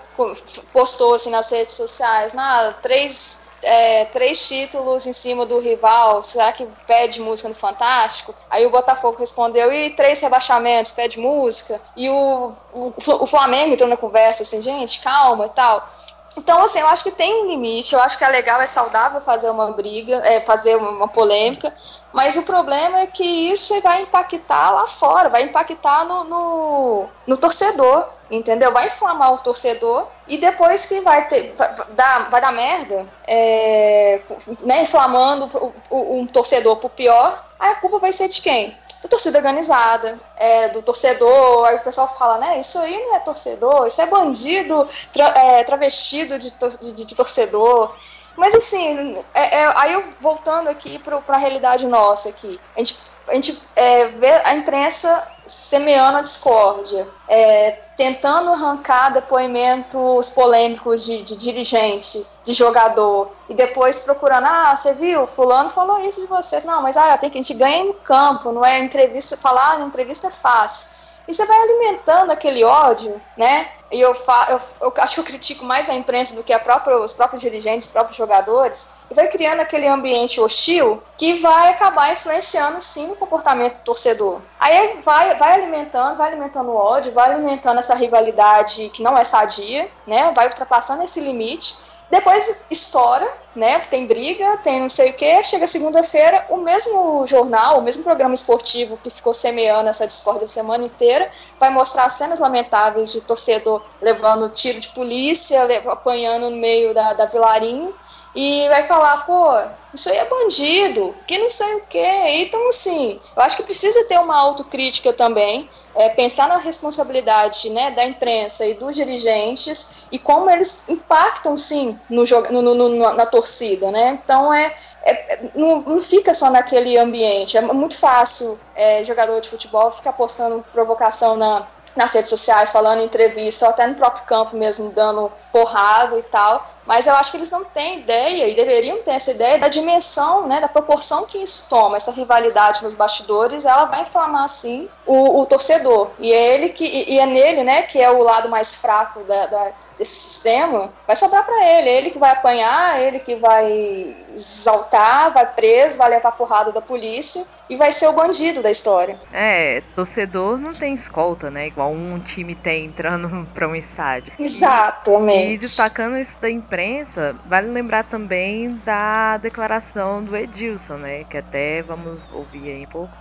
[0.71, 6.53] postou assim, nas redes sociais, ah, três é, três títulos em cima do rival, será
[6.53, 8.35] que pede música no Fantástico?
[8.51, 11.81] Aí o Botafogo respondeu, e três rebaixamentos, pede música?
[11.97, 15.91] E o, o, o Flamengo entrou na conversa assim, gente, calma e tal.
[16.37, 19.20] Então, assim, eu acho que tem um limite, eu acho que é legal, é saudável
[19.20, 21.72] fazer uma briga, é, fazer uma polêmica,
[22.12, 27.37] mas o problema é que isso vai impactar lá fora, vai impactar no, no, no
[27.37, 28.72] torcedor, entendeu?
[28.72, 34.20] Vai inflamar o torcedor e depois que vai ter, vai dar, vai dar merda, é,
[34.61, 38.77] né, inflamando um torcedor pro pior, aí a culpa vai ser de quem?
[39.03, 43.19] Da torcida organizada, é, do torcedor, aí o pessoal fala, né, isso aí não é
[43.21, 47.95] torcedor, isso é bandido tra é, travestido de, de, de, torcedor.
[48.37, 52.97] Mas assim, é, é aí eu voltando aqui para a realidade nossa aqui, a gente,
[53.29, 61.23] a gente é, vê a imprensa semeando a discórdia, é, tentando arrancar depoimentos polêmicos de,
[61.23, 66.65] de, dirigente, de jogador, e depois procurando, ah, você viu, fulano falou isso de vocês.
[66.65, 69.87] Não, mas ah, tem que a gente ganha no campo, não é entrevista, falar na
[69.87, 70.96] entrevista é fácil.
[71.29, 73.69] E você vai alimentando aquele ódio, né?
[73.91, 76.59] E eu, fa eu, eu, acho que eu critico mais a imprensa do que a
[76.59, 81.71] própria, os próprios dirigentes, os próprios jogadores, e vai criando aquele ambiente hostil que vai
[81.71, 84.41] acabar influenciando sim o comportamento do torcedor.
[84.59, 89.23] Aí vai, vai alimentando, vai alimentando o ódio, vai alimentando essa rivalidade que não é
[89.23, 90.33] sadia, né?
[90.35, 93.81] Vai ultrapassando esse limite depois estoura, né?
[93.81, 95.42] Tem briga, tem não sei o que.
[95.42, 100.49] Chega segunda-feira, o mesmo jornal, o mesmo programa esportivo que ficou semeando essa discórdia a
[100.49, 106.95] semana inteira, vai mostrar cenas lamentáveis de torcedor levando tiro de polícia, apanhando no meio
[106.95, 107.92] da, da Vilarinho,
[108.37, 109.46] e vai falar, pô,
[109.94, 112.07] isso aí é bandido, que não sei o quê.
[112.42, 117.92] Então, assim, eu acho que precisa ter uma autocrítica também, é, pensar na responsabilidade né,
[117.92, 123.90] da imprensa e dos dirigentes e como eles impactam, sim, no, no, no na torcida,
[123.90, 124.20] né?
[124.22, 127.57] Então, é, é, não, não, fica só naquele ambiente.
[127.57, 133.01] É muito fácil é, jogador de futebol ficar postando provocação na, nas redes sociais, falando
[133.01, 136.76] em entrevista, até no próprio campo mesmo, dando porrada e tal.
[136.87, 140.46] Mas eu acho que eles não têm ideia, e deveriam ter essa ideia, da dimensão,
[140.46, 145.40] né, da proporção que isso toma, essa rivalidade nos bastidores, ela vai inflamar, assim, o,
[145.40, 146.11] o torcedor.
[146.18, 149.46] E é, ele que, e é nele, né, que é o lado mais fraco da,
[149.46, 151.88] da desse sistema, vai sobrar para ele.
[151.88, 157.44] Ele que vai apanhar, ele que vai exaltar, vai preso, vai levar porrada da polícia
[157.68, 159.16] e vai ser o bandido da história.
[159.33, 161.66] É, torcedor não tem escolta, né?
[161.66, 164.33] Igual um time tem entrando para um estádio.
[164.38, 165.49] Exatamente.
[165.49, 171.25] E, e destacando isso da imprensa, vale lembrar também da declaração do Edilson, né?
[171.25, 173.12] Que até vamos ouvir aí um pouco.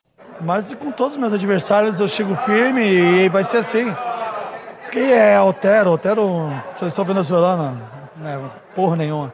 [0.41, 3.95] Mas com todos os meus adversários eu chego firme e vai ser assim.
[4.91, 5.91] Quem é Altero?
[5.91, 6.51] Altero,
[6.93, 7.81] sou venezuelana,
[8.17, 8.39] né,
[8.75, 9.33] porra nenhuma.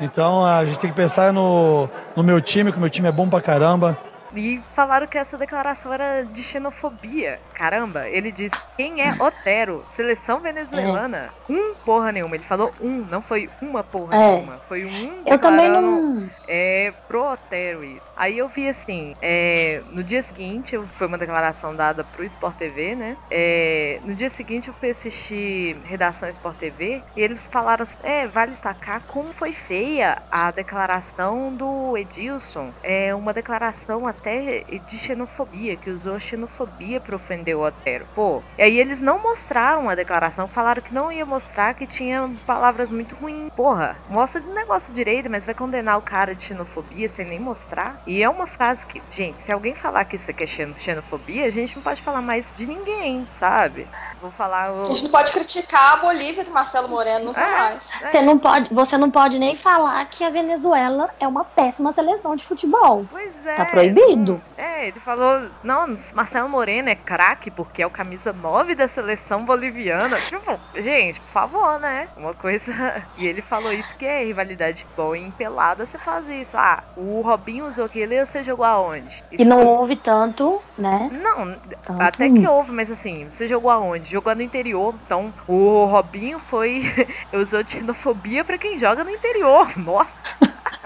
[0.00, 3.12] Então a gente tem que pensar no, no meu time, que o meu time é
[3.12, 3.98] bom pra caramba.
[4.34, 7.38] E falaram que essa declaração era de xenofobia.
[7.52, 9.84] Caramba, ele disse quem é Otero?
[9.88, 11.30] Seleção venezuelana.
[11.48, 11.52] É.
[11.52, 12.34] Um porra nenhuma.
[12.34, 14.30] Ele falou um, não foi uma porra é.
[14.30, 14.60] nenhuma.
[14.68, 16.30] Foi um Eu também não.
[16.48, 18.02] É pro Otero isso.
[18.22, 22.94] Aí eu vi assim, é, no dia seguinte, foi uma declaração dada pro Sport TV,
[22.94, 23.18] né?
[23.28, 28.28] É, no dia seguinte eu fui assistir Redação Sport TV e eles falaram assim, é,
[28.28, 32.72] vale destacar como foi feia a declaração do Edilson.
[32.80, 38.06] É uma declaração até de xenofobia, que usou xenofobia para ofender o Otero.
[38.14, 42.32] Pô, e aí eles não mostraram a declaração, falaram que não ia mostrar, que tinha
[42.46, 43.48] palavras muito ruins.
[43.56, 47.98] Porra, mostra o negócio direito, mas vai condenar o cara de xenofobia sem nem mostrar?
[48.12, 51.50] E é uma frase que, gente, se alguém falar que isso aqui é xenofobia, a
[51.50, 53.88] gente não pode falar mais de ninguém, sabe?
[54.20, 54.70] Vou falar.
[54.70, 54.82] O...
[54.82, 58.02] A gente não pode criticar a Bolívia do Marcelo Moreno nunca é, mais.
[58.02, 58.10] É.
[58.10, 62.36] Você, não pode, você não pode nem falar que a Venezuela é uma péssima seleção
[62.36, 63.06] de futebol.
[63.10, 63.54] Pois é.
[63.54, 64.42] Tá proibido.
[64.58, 69.42] É, ele falou, não, Marcelo Moreno é craque porque é o camisa 9 da seleção
[69.46, 70.16] boliviana.
[70.16, 72.08] Tipo, gente, por favor, né?
[72.14, 72.72] Uma coisa.
[73.16, 76.56] E ele falou isso que é rivalidade boa em pelada, você faz isso.
[76.56, 79.22] Ah, o Robinho usou aquele você jogou aonde?
[79.30, 81.10] E não houve tanto, né?
[81.12, 82.00] Não, tanto.
[82.00, 84.10] até que houve, mas assim, você jogou aonde?
[84.10, 84.94] Jogou no interior.
[85.04, 86.82] Então, o Robinho foi.
[87.32, 89.68] usou xenofobia pra quem joga no interior.
[89.78, 90.16] Nossa!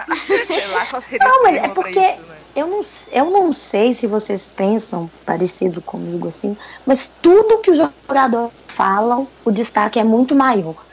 [0.08, 2.36] Sei lá qual seria não, mas é porque isso, né?
[2.54, 2.80] eu, não,
[3.12, 9.28] eu não sei se vocês pensam parecido comigo assim, mas tudo que os jogadores falam,
[9.44, 10.84] o destaque é muito maior.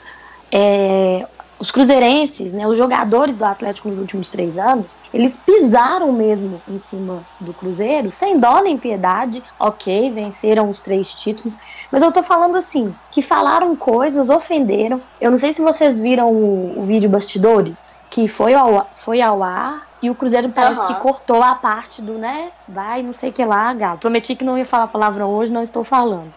[0.50, 1.26] É,
[1.58, 6.78] os cruzeirenses, né, os jogadores do Atlético nos últimos três anos, eles pisaram mesmo em
[6.78, 9.42] cima do Cruzeiro, sem dó nem piedade.
[9.58, 11.58] Ok, venceram os três títulos,
[11.90, 15.00] mas eu tô falando assim, que falaram coisas, ofenderam.
[15.20, 19.42] Eu não sei se vocês viram o, o vídeo bastidores, que foi ao, foi ao
[19.42, 20.86] ar e o Cruzeiro parece uhum.
[20.86, 23.98] que cortou a parte do, né, vai, não sei o que lá, galo.
[23.98, 26.32] Prometi que não ia falar a palavra hoje, não estou falando.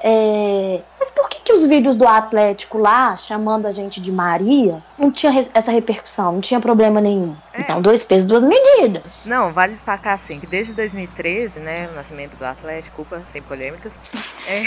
[0.00, 4.82] É, mas por que, que os vídeos do Atlético lá, chamando a gente de Maria,
[4.96, 7.36] não tinha essa repercussão, não tinha problema nenhum?
[7.52, 7.62] É.
[7.62, 9.24] Então, dois pesos, duas medidas.
[9.26, 13.98] Não, vale destacar assim, que desde 2013, né, o nascimento do Atlético, culpa, sem polêmicas,
[14.46, 14.62] é,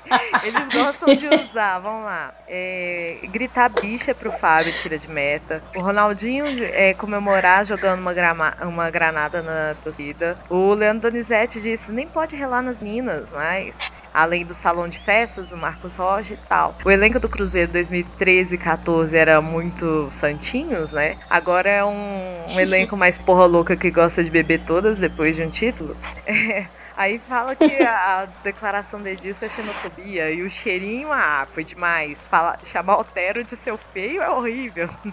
[0.45, 5.81] eles gostam de usar, vamos lá, é, gritar bicha pro Fábio, tira de meta, o
[5.81, 12.07] Ronaldinho é, comemorar jogando uma, grama, uma granada na torcida, o Leandro Donizete disse, nem
[12.07, 13.77] pode relar nas minas, mas
[14.15, 16.73] além do salão de festas, o Marcos Rocha e tal.
[16.85, 21.17] O elenco do Cruzeiro 2013 e 14 era muito santinhos, né?
[21.29, 25.43] Agora é um, um elenco mais porra louca que gosta de beber todas depois de
[25.43, 25.97] um título.
[26.25, 26.65] É.
[26.97, 31.63] Aí fala que a, a declaração de Edilson é xenofobia e o cheirinho, ah, foi
[31.63, 32.23] demais.
[32.23, 34.89] Fala, chamar Otero de seu feio é horrível.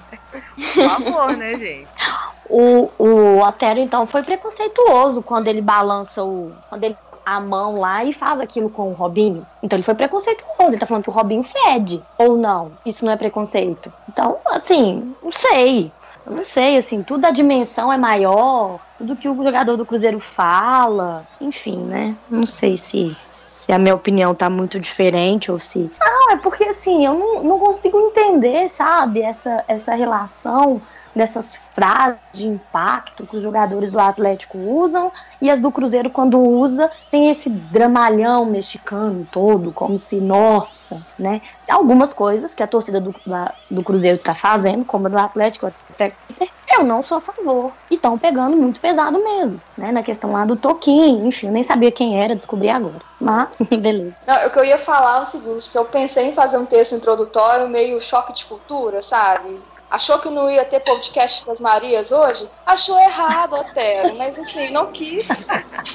[0.54, 1.88] Por favor, né, gente?
[2.48, 6.52] O, o Otero, então, foi preconceituoso quando ele balança o.
[6.68, 9.46] Quando ele a mão lá e faz aquilo com o Robinho.
[9.62, 12.02] Então ele foi preconceituoso, ele tá falando que o Robinho fede.
[12.18, 13.92] Ou não, isso não é preconceito.
[14.08, 15.92] Então, assim, não sei.
[16.24, 20.20] Eu não sei, assim, tudo a dimensão é maior, tudo que o jogador do Cruzeiro
[20.20, 22.16] fala, enfim, né?
[22.28, 23.18] Não sei se,
[23.62, 25.88] se a minha opinião tá muito diferente ou se.
[26.00, 30.82] Não, é porque assim, eu não, não consigo entender, sabe, essa, essa relação
[31.14, 36.40] dessas frases de impacto que os jogadores do Atlético usam e as do Cruzeiro quando
[36.40, 41.40] usa tem esse dramalhão mexicano todo, como se nossa, né?
[41.70, 43.14] Algumas coisas que a torcida do,
[43.70, 46.12] do Cruzeiro está fazendo, como a do Atlético, até
[46.74, 47.72] eu não sou a favor.
[47.90, 49.92] E estão pegando muito pesado mesmo, né?
[49.92, 53.00] Na questão lá do Toquinho, enfim, eu nem sabia quem era, descobri agora.
[53.20, 53.48] Mas,
[53.80, 54.14] beleza.
[54.26, 56.66] Não, o que eu ia falar é o seguinte, que eu pensei em fazer um
[56.66, 59.58] texto introdutório meio choque de cultura, sabe?
[59.92, 62.48] Achou que não ia ter podcast das Marias hoje?
[62.64, 64.16] Achou errado, Otero.
[64.16, 65.48] Mas assim, não quis,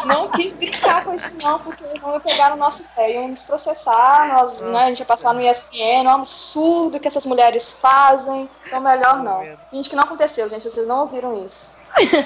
[0.05, 3.41] não quis brincar com isso não, porque não ia pegar o nosso pé, iam nos
[3.41, 7.79] processar, nós, né, a gente ia passar no ESPN, é um absurdo que essas mulheres
[7.81, 9.43] fazem, então melhor não.
[9.73, 11.77] Gente, que não aconteceu, gente, vocês não ouviram isso.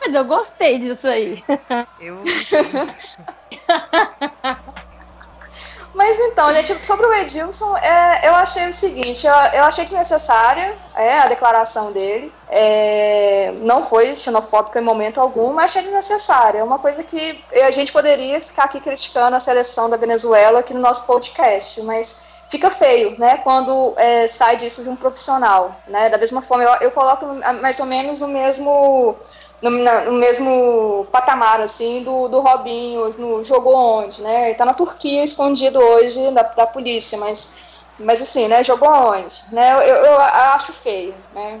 [0.00, 1.44] Mas eu gostei disso aí.
[2.00, 2.22] Eu.
[5.94, 10.76] Mas então, gente, sobre o Edilson, é, eu achei o seguinte, eu, eu achei desnecessária
[10.94, 12.32] é, a declaração dele.
[12.48, 16.58] É, não foi xenofóbica em momento algum, mas achei desnecessária.
[16.58, 20.74] É uma coisa que a gente poderia ficar aqui criticando a seleção da Venezuela aqui
[20.74, 26.08] no nosso podcast, mas fica feio, né, quando é, sai disso de um profissional, né,
[26.08, 27.26] da mesma forma, eu, eu coloco
[27.60, 29.16] mais ou menos no mesmo
[29.70, 34.50] no, no, mesmo patamar, assim, do, do Robinho, no jogou onde, né?
[34.50, 38.62] Ele tá na Turquia, escondido hoje da, da polícia, mas, mas assim, né?
[38.62, 39.72] Jogou onde, né?
[39.72, 41.60] Eu, eu, eu acho feio, né?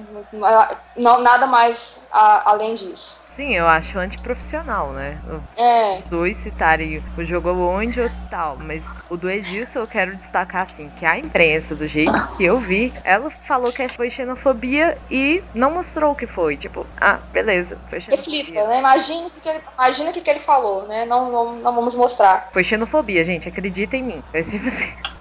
[0.96, 3.23] Não, nada mais a, além disso.
[3.34, 5.18] Sim, eu acho antiprofissional, né?
[5.58, 5.98] É.
[5.98, 10.62] Os dois citarem o jogo onde ou tal, mas o do Edilson eu quero destacar
[10.62, 15.42] assim, que a imprensa, do jeito que eu vi, ela falou que foi xenofobia e
[15.52, 16.56] não mostrou o que foi.
[16.56, 18.38] Tipo, ah, beleza, foi xenofobia.
[18.38, 18.78] Reflita, né?
[18.78, 21.04] Imagina o que, ele, imagina que, que ele falou, né?
[21.04, 22.50] Não, não, não vamos mostrar.
[22.52, 24.22] Foi xenofobia, gente, acredita em mim.
[24.32, 24.92] É tipo assim.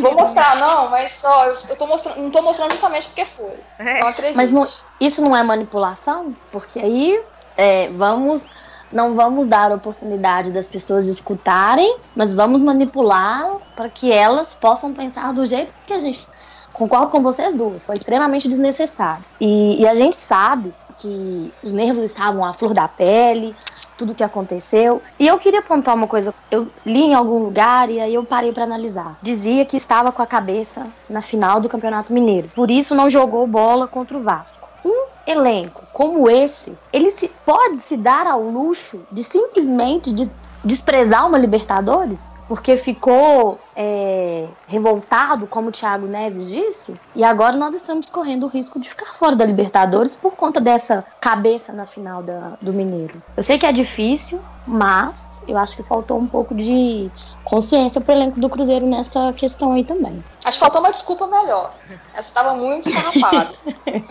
[0.00, 3.52] Vou mostrar, não, mas só, eu, tô mostrando, não tô mostrando justamente porque foi.
[3.78, 3.96] É.
[3.96, 4.36] Então acredito.
[4.36, 4.64] Mas não,
[5.00, 6.34] isso não é manipulação?
[6.50, 7.20] Porque aí
[7.56, 8.46] é, vamos
[8.92, 14.94] não vamos dar a oportunidade das pessoas escutarem, mas vamos manipular para que elas possam
[14.94, 16.28] pensar do jeito que a gente.
[16.72, 19.24] Concordo com vocês duas, foi extremamente desnecessário.
[19.40, 23.54] E, e a gente sabe que os nervos estavam à flor da pele,
[23.98, 25.02] tudo que aconteceu.
[25.18, 28.52] E eu queria apontar uma coisa, eu li em algum lugar e aí eu parei
[28.52, 29.18] para analisar.
[29.22, 33.46] Dizia que estava com a cabeça na final do Campeonato Mineiro, por isso não jogou
[33.46, 34.63] bola contra o Vasco.
[34.84, 40.30] Um elenco como esse, ele se, pode se dar ao luxo de simplesmente de,
[40.64, 42.34] desprezar uma Libertadores?
[42.46, 48.48] Porque ficou é, revoltado, como o Thiago Neves disse, e agora nós estamos correndo o
[48.48, 53.22] risco de ficar fora da Libertadores por conta dessa cabeça na final da, do Mineiro.
[53.34, 57.10] Eu sei que é difícil, mas eu acho que faltou um pouco de
[57.44, 60.22] consciência para o elenco do Cruzeiro nessa questão aí também.
[60.44, 61.74] Acho que faltou uma desculpa melhor.
[62.12, 63.54] Essa estava muito esfarrapada.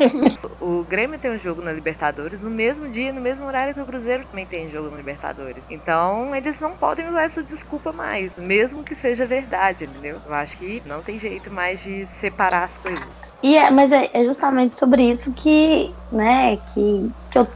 [0.61, 3.85] o Grêmio tem um jogo na Libertadores no mesmo dia, no mesmo horário que o
[3.85, 5.63] Cruzeiro também tem jogo na Libertadores.
[5.69, 10.19] Então, eles não podem usar essa desculpa mais, mesmo que seja verdade, entendeu?
[10.25, 13.03] Eu acho que não tem jeito mais de separar as coisas.
[13.41, 17.47] E é, mas é, é justamente sobre isso que, né, que, que eu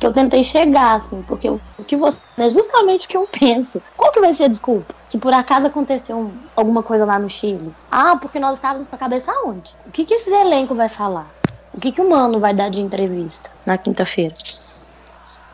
[0.00, 2.22] que eu tentei chegar, assim, porque o que você.
[2.38, 3.82] É justamente o que eu penso.
[3.96, 4.94] Qual que vai ser a desculpa?
[5.08, 7.74] Se por acaso aconteceu um, alguma coisa lá no Chile.
[7.92, 9.76] Ah, porque nós estávamos com a cabeça aonde?
[9.86, 11.30] O que, que esse elenco vai falar?
[11.74, 14.34] O que, que o mano vai dar de entrevista na quinta-feira?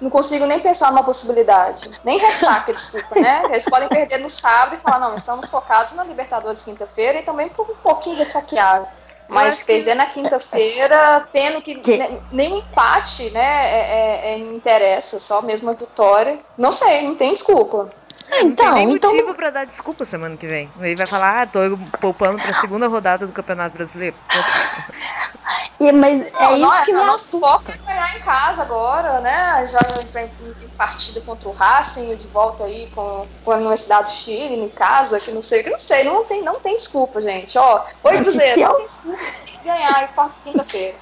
[0.00, 1.90] não consigo nem pensar numa possibilidade.
[2.04, 3.44] Nem ressaca, desculpa, né?
[3.50, 7.48] Eles podem perder no sábado e falar, não, estamos focados na Libertadores quinta-feira e também
[7.48, 8.86] por um pouquinho ressaqueado.
[9.28, 11.74] Mas perder na quinta-feira, tendo que.
[11.76, 11.98] que...
[12.30, 13.40] Nem um empate, né?
[13.40, 16.38] É, é, é, interessa, só mesmo a vitória.
[16.56, 17.90] Não sei, não tem desculpa.
[18.30, 19.12] É, não então, tem nem então...
[19.12, 20.70] motivo pra dar desculpa semana que vem.
[20.80, 21.60] Ele vai falar, ah, tô
[22.00, 24.16] poupando pra segunda rodada do Campeonato Brasileiro.
[25.78, 29.20] E, mas é não, isso que é, o nosso foco é ganhar em casa agora,
[29.20, 29.66] né?
[29.66, 29.78] Já
[30.10, 34.54] vem em partida contra o Racing, de volta aí com, com a Universidade do Chile
[34.54, 37.58] em casa, que não sei, que não sei, não tem, não tem desculpa, gente.
[37.58, 40.96] Ó, oi Cruzeiro, não tem desculpa, tem que ganhar quarta quinta-feira.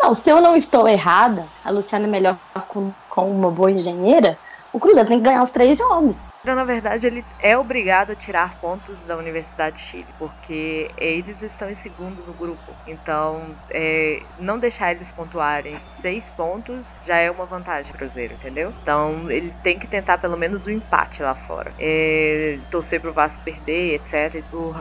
[0.00, 2.36] Não, se eu não estou errada, a Luciana é melhor
[2.68, 4.38] com, com uma boa engenheira,
[4.72, 6.16] o Cruzeiro tem que ganhar os três jogos
[6.54, 11.70] na verdade, ele é obrigado a tirar pontos da Universidade de Chile, porque eles estão
[11.70, 12.72] em segundo no grupo.
[12.86, 18.72] Então, é, não deixar eles pontuarem seis pontos já é uma vantagem pro Cruzeiro, entendeu?
[18.82, 21.72] Então, ele tem que tentar pelo menos um empate lá fora.
[21.78, 24.36] É, torcer pro Vasco perder, etc.
[24.36, 24.74] E pro,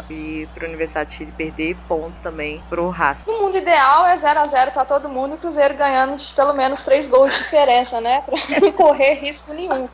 [0.54, 3.26] pro Universidade de Chile perder pontos também pro Racing.
[3.30, 6.54] No mundo ideal é 0 a 0 para todo mundo e o Cruzeiro ganhando pelo
[6.54, 8.22] menos três gols de diferença, né?
[8.28, 9.90] Pra não correr risco nenhum.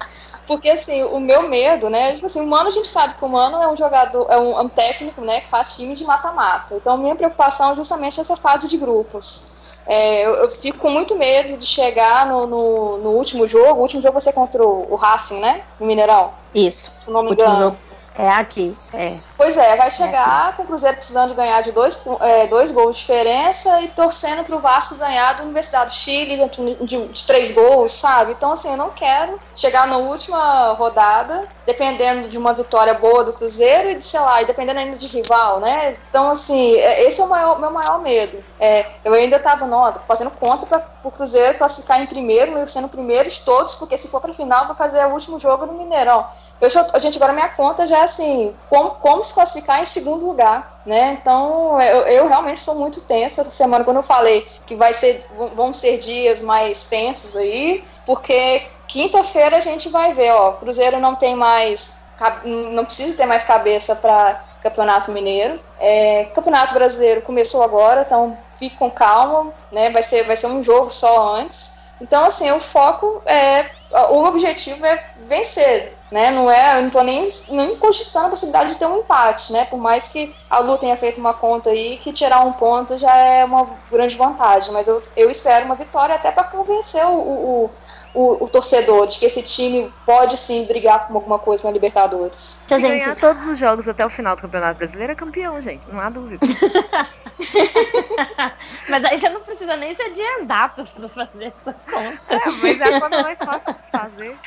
[0.45, 2.13] Porque, assim, o meu medo, né?
[2.13, 4.59] Tipo assim, o Mano, a gente sabe que o Mano é um jogador, é um,
[4.59, 6.75] é um técnico, né, que faz time de mata-mata.
[6.75, 9.53] Então, minha preocupação é justamente essa fase de grupos.
[9.85, 13.79] É, eu, eu, fico com muito medo de chegar no, no, no, último jogo.
[13.79, 15.63] O último jogo você contra o, o Racing, né?
[15.79, 16.33] No Mineirão.
[16.55, 16.91] Isso.
[16.95, 17.55] Se não me engano.
[17.55, 17.77] Jogo
[18.15, 19.17] é aqui, é.
[19.35, 22.95] Pois é, vai chegar é com o Cruzeiro precisando ganhar de dois, é, dois gols
[22.95, 27.25] de diferença e torcendo para o Vasco ganhar da Universidade do Chile de, de, de,
[27.25, 28.33] três gols, sabe?
[28.33, 33.33] Então, assim, eu não quero chegar na última rodada, dependendo de uma vitória boa do
[33.33, 35.97] Cruzeiro e, de, sei lá, e dependendo ainda de rival, né?
[36.09, 38.43] Então, assim, é, esse é o maior, meu maior medo.
[38.59, 39.65] É, eu ainda estava,
[40.07, 44.07] fazendo conta para o Cruzeiro classificar em primeiro, sendo o primeiro de todos, porque se
[44.07, 46.27] for para final, vai fazer o último jogo no Mineirão.
[46.61, 50.25] Eu já, gente, agora minha conta já é assim, como, como se classificar em segundo
[50.25, 51.17] lugar, né?
[51.19, 55.25] Então, eu, eu realmente sou muito tensa essa semana, quando eu falei que vai ser,
[55.55, 61.15] vão ser dias mais tensos aí, porque quinta-feira a gente vai ver, ó, Cruzeiro não
[61.15, 62.03] tem mais,
[62.45, 65.59] não precisa ter mais cabeça para Campeonato Mineiro.
[65.79, 69.89] É, Campeonato Brasileiro começou agora, então fique com calma, né?
[69.89, 71.83] Vai ser, vai ser um jogo só antes.
[71.99, 73.65] Então, assim, o foco é,
[74.09, 76.29] o objetivo é vencer, né?
[76.29, 79.65] Não é, eu não estou nem, nem cogitando a possibilidade de ter um empate, né?
[79.65, 83.15] Por mais que a Lu tenha feito uma conta aí que tirar um ponto já
[83.15, 87.71] é uma grande vantagem, mas eu, eu espero uma vitória até para convencer o, o,
[88.13, 92.63] o, o, torcedor de que esse time pode sim brigar com alguma coisa na Libertadores.
[92.67, 95.99] Se ganhar todos os jogos até o final do Campeonato Brasileiro é campeão, gente, não
[95.99, 96.45] há dúvida.
[98.87, 102.35] mas aí já não precisa nem ser dias datas para fazer essa conta.
[102.35, 104.37] É, mas é quando é mais fácil de fazer.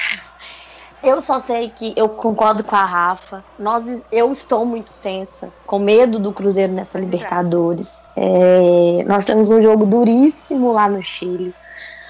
[1.08, 3.44] Eu só sei que eu concordo com a Rafa.
[3.56, 8.02] Nós, eu estou muito tensa, com medo do Cruzeiro nessa Libertadores.
[8.16, 11.54] É, nós temos um jogo duríssimo lá no Chile.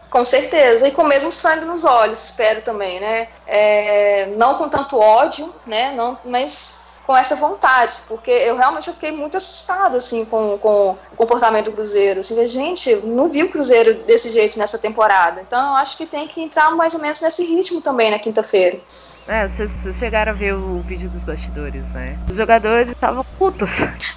[0.09, 3.29] Com certeza, e com o mesmo sangue nos olhos, espero também, né?
[3.47, 5.93] É, não com tanto ódio, né?
[5.93, 11.17] Não, mas com essa vontade, porque eu realmente fiquei muito assustada assim com, com o
[11.17, 12.21] comportamento do Cruzeiro.
[12.21, 15.41] Assim, gente, não vi o Cruzeiro desse jeito nessa temporada.
[15.41, 18.81] Então eu acho que tem que entrar mais ou menos nesse ritmo também na quinta-feira.
[19.29, 22.17] É, vocês, vocês chegaram a ver o vídeo dos bastidores, né?
[22.31, 23.71] Os jogadores estavam putos.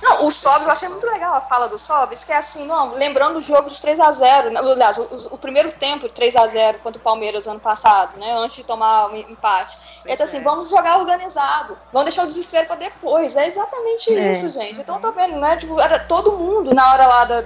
[0.04, 2.94] Não, o Sobs, eu achei muito legal a fala do Sobs, que é assim, não,
[2.94, 4.60] lembrando o jogo de 3 a 0 né?
[4.60, 8.38] aliás, o, o, primeiro tempo de 3 a 0 contra o Palmeiras ano passado, né?
[8.38, 9.78] Antes de tomar o um empate.
[10.06, 10.42] Ele tá assim, é.
[10.42, 13.36] vamos jogar organizado, vamos deixar o desespero para depois.
[13.36, 14.30] É exatamente é.
[14.30, 14.80] isso, gente.
[14.80, 15.58] Então tô vendo, né?
[15.58, 17.44] Tipo, era todo mundo na hora lá da,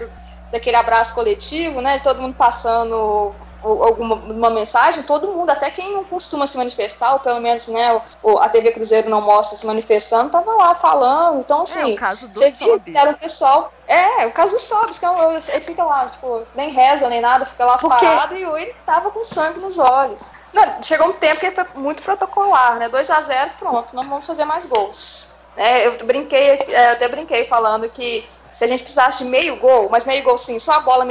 [0.52, 1.98] daquele abraço coletivo, né?
[2.00, 7.20] Todo mundo passando alguma uma mensagem, todo mundo, até quem não costuma se manifestar, ou
[7.20, 11.40] pelo menos né, o, a TV Cruzeiro não mostra se manifestando, tava lá falando.
[11.40, 13.72] Então, assim, é, você viu que era um pessoal.
[13.86, 15.10] É, o caso do Sobs, que é
[15.56, 19.24] ele fica lá, tipo, nem reza nem nada, fica lá parado e ele tava com
[19.24, 20.32] sangue nos olhos.
[20.54, 22.88] Não, chegou um tempo que ele foi muito protocolar, né?
[22.88, 25.42] 2 a 0 pronto, não vamos fazer mais gols.
[25.58, 29.58] É, eu brinquei, é, eu até brinquei falando que se a gente precisasse de meio
[29.58, 31.06] gol, mas meio gol sim, só a bola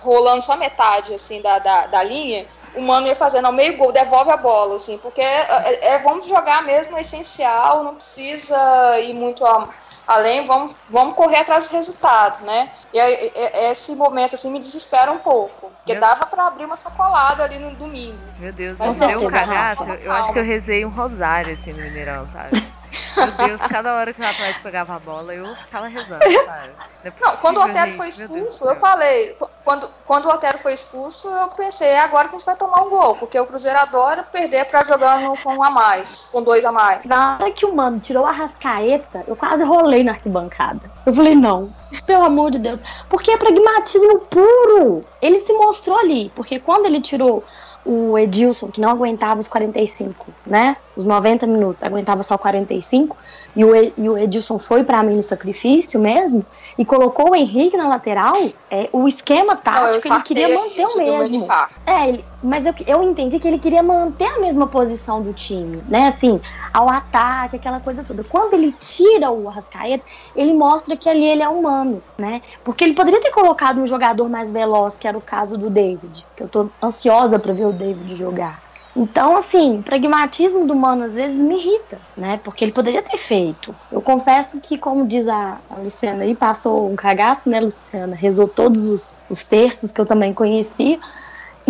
[0.00, 3.92] rolando só metade assim da, da, da, linha, o mano ia fazendo ao meio gol,
[3.92, 8.98] devolve a bola, assim, porque é, é, é vamos jogar mesmo é essencial, não precisa
[9.00, 9.68] ir muito a,
[10.06, 12.70] além, vamos, vamos correr atrás do resultado, né?
[12.94, 13.32] E aí,
[13.70, 16.00] esse momento assim me desespera um pouco, porque Meu...
[16.00, 18.18] dava para abrir uma sacolada ali no domingo.
[18.38, 21.72] Meu Deus, mas não deu um cagaço, eu acho que eu rezei um rosário assim
[21.72, 22.50] no Mineirão, sabe?
[23.16, 26.72] Meu Deus, cada hora que o Atlético pegava a bola, eu ficava rezando, sabe?
[27.04, 29.36] Não, é não quando o Otero foi expulso, eu falei.
[29.64, 32.82] quando, quando o Otero foi expulso, eu pensei, é agora que a gente vai tomar
[32.82, 36.64] um gol, porque o Cruzeiro adora perder pra jogando com um a mais, com dois
[36.64, 37.04] a mais.
[37.06, 40.90] Na hora que o mano tirou a rascaeta, eu quase rolei na arquibancada.
[41.06, 41.72] Eu falei, não,
[42.06, 42.78] pelo amor de Deus.
[43.08, 45.04] Porque é pragmatismo puro.
[45.20, 47.44] Ele se mostrou ali, porque quando ele tirou
[47.84, 50.76] o Edilson, que não aguentava os 45, né?
[50.96, 53.16] Os 90 minutos, aguentava só 45
[53.56, 56.44] e o, e o Edilson foi para mim no sacrifício mesmo,
[56.78, 58.36] e colocou o Henrique na lateral,
[58.70, 61.48] é, o esquema tático não, ele queria manter o mesmo.
[61.86, 65.82] É, ele, mas eu, eu entendi que ele queria manter a mesma posição do time,
[65.88, 66.08] né?
[66.08, 66.40] Assim,
[66.72, 68.24] ao ataque, aquela coisa toda.
[68.24, 72.40] Quando ele tira o Arrascaeta, ele mostra que ali ele é humano, né?
[72.64, 76.26] Porque ele poderia ter colocado um jogador mais veloz, que era o caso do David,
[76.36, 78.70] que eu tô ansiosa para ver o David jogar.
[78.96, 82.40] Então, assim, o pragmatismo do Mano às vezes me irrita, né?
[82.42, 83.74] Porque ele poderia ter feito.
[83.90, 88.16] Eu confesso que, como diz a, Luciana aí, passou um cagaço, né, Luciana?
[88.16, 90.98] Rezou todos os, os terços que eu também conhecia.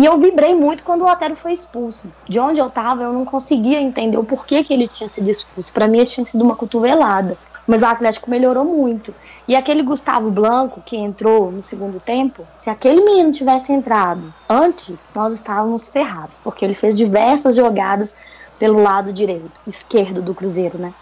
[0.01, 2.11] E eu vibrei muito quando o Otero foi expulso.
[2.27, 5.71] De onde eu tava, eu não conseguia entender o porquê que ele tinha sido expulso.
[5.71, 7.37] Para mim, tinha sido uma cotovelada.
[7.67, 9.13] Mas o Atlético melhorou muito.
[9.47, 14.97] E aquele Gustavo Blanco que entrou no segundo tempo, se aquele menino tivesse entrado antes,
[15.13, 18.15] nós estávamos ferrados, porque ele fez diversas jogadas
[18.57, 20.95] pelo lado direito, esquerdo do Cruzeiro, né?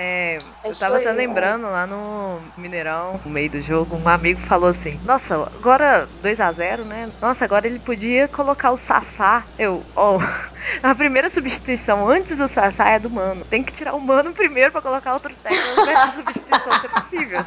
[0.00, 4.70] É, eu tava até lembrando lá no Mineirão, no meio do jogo, um amigo falou
[4.70, 7.10] assim: Nossa, agora 2 a 0 né?
[7.20, 9.42] Nossa, agora ele podia colocar o Sassá.
[9.58, 10.20] Eu, ó, oh,
[10.86, 13.44] a primeira substituição antes do Sassá é do Mano.
[13.46, 17.46] Tem que tirar o Mano primeiro pra colocar outro técnico essa substituição, se é possível.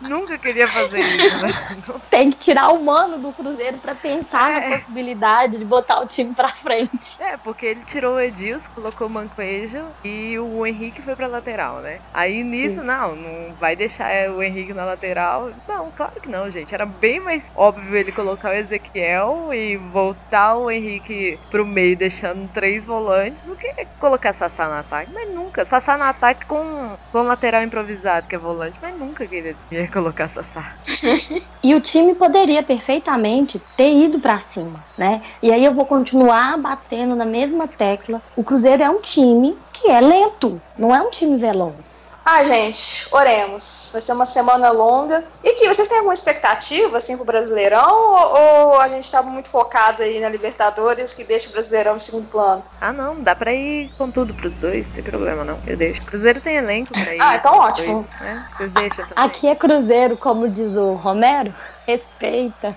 [0.00, 1.52] Nunca queria fazer isso, né?
[2.10, 4.68] Tem que tirar o mano do Cruzeiro para pensar é.
[4.68, 7.20] na possibilidade de botar o time para frente.
[7.20, 11.80] É, porque ele tirou o Edilson, colocou o Mancoejo e o Henrique foi pra lateral,
[11.80, 12.00] né?
[12.12, 15.50] Aí nisso, não, não vai deixar o Henrique na lateral.
[15.66, 16.74] Não, claro que não, gente.
[16.74, 22.48] Era bem mais óbvio ele colocar o Ezequiel e voltar o Henrique pro meio, deixando
[22.52, 25.10] três volantes, do que colocar Sassá no ataque.
[25.12, 25.64] Mas nunca.
[25.64, 29.56] Sassá no ataque com, com lateral improvisado, que é volante, mas nunca queria
[29.92, 30.74] colocar Sassá.
[31.62, 35.22] e o time poderia perfeitamente ter ido para cima, né?
[35.42, 38.22] E aí eu vou continuar batendo na mesma tecla.
[38.36, 42.07] O Cruzeiro é um time que é lento, não é um time veloz.
[42.30, 43.88] Ah, gente, oremos.
[43.90, 45.24] Vai ser uma semana longa.
[45.42, 49.48] E que vocês têm alguma expectativa assim pro Brasileirão ou, ou a gente tá muito
[49.48, 52.62] focado aí na Libertadores que deixa o Brasileirão em segundo plano?
[52.82, 55.58] Ah, não, dá pra ir com tudo pros dois, não tem problema não.
[55.66, 56.04] Eu deixo.
[56.04, 57.22] Cruzeiro tem elenco pra ir.
[57.22, 58.06] Ah, então ótimo.
[58.06, 58.48] Dois, né?
[58.58, 59.24] Vocês deixam também.
[59.24, 61.54] Aqui é Cruzeiro, como diz o Romero.
[61.86, 62.76] Respeita.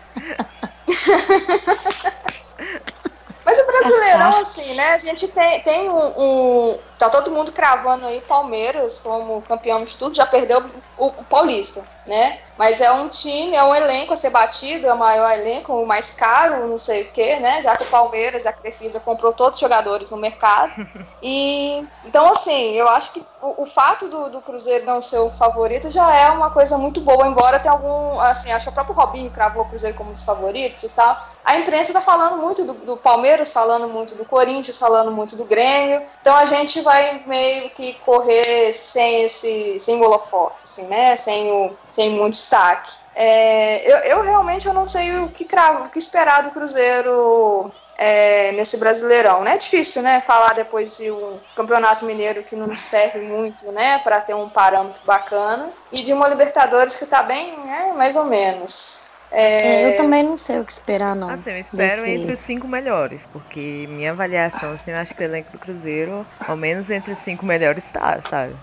[3.52, 4.93] Mas o Brasileirão, assim, né?
[4.93, 9.97] A gente tem, tem um, um, Tá todo mundo cravando aí Palmeiras como campeão de
[9.97, 10.64] tudo, já perdeu
[10.99, 12.39] o, o, Paulista, né?
[12.58, 15.86] Mas é um time, é um elenco a ser batido, é o maior elenco, o
[15.86, 17.62] mais caro, não sei o quê, né?
[17.62, 20.72] Já que o Palmeiras, a Crefisa comprou todos os jogadores no mercado.
[21.24, 25.30] E então, assim, eu acho que o, o fato do, do, Cruzeiro não ser o
[25.30, 28.95] favorito já é uma coisa muito boa, embora tenha algum, assim, acho que o próprio
[28.95, 31.16] Robinho cravou o Cruzeiro como um dos favoritos e tal.
[31.43, 35.45] A imprensa tá falando muito do, do Palmeiras, falando muito do Corinthians, falando muito do
[35.45, 36.02] Grêmio.
[36.22, 41.16] Então a gente vai meio que correr sem esse sem o holofote, assim, né?
[41.16, 42.92] Sem, o, sem muito destaque.
[43.14, 47.72] É, eu, eu realmente eu não sei o que, cravo, o que esperar do Cruzeiro
[47.98, 49.54] é, nesse Brasileirão, né?
[49.54, 50.22] É difícil, né?
[50.22, 54.00] Falar depois de um campeonato mineiro que não serve muito, né?
[54.00, 57.94] Para ter um parâmetro bacana e de uma Libertadores que está bem, né?
[57.96, 59.11] Mais ou menos.
[59.32, 59.88] É...
[59.88, 61.30] eu também não sei o que esperar, não.
[61.30, 62.10] Assim, eu espero desse...
[62.10, 66.26] entre os cinco melhores, porque minha avaliação, assim, eu acho que o elenco do Cruzeiro,
[66.46, 68.54] ao menos entre os cinco melhores, tá, sabe?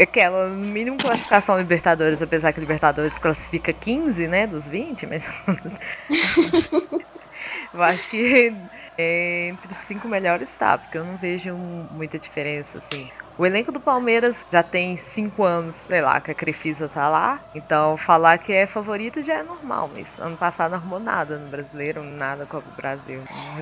[0.00, 5.28] Aquela, mínimo, classificação Libertadores, apesar que Libertadores classifica 15, né, dos 20, mas.
[7.74, 8.54] eu acho que
[8.96, 13.10] é, entre os cinco melhores tá, porque eu não vejo muita diferença, assim.
[13.38, 17.38] O elenco do Palmeiras já tem cinco anos, sei lá, que a Crefisa tá lá.
[17.54, 21.48] Então falar que é favorito já é normal, mas ano passado não arrumou nada no
[21.48, 23.20] brasileiro, nada com o Brasil.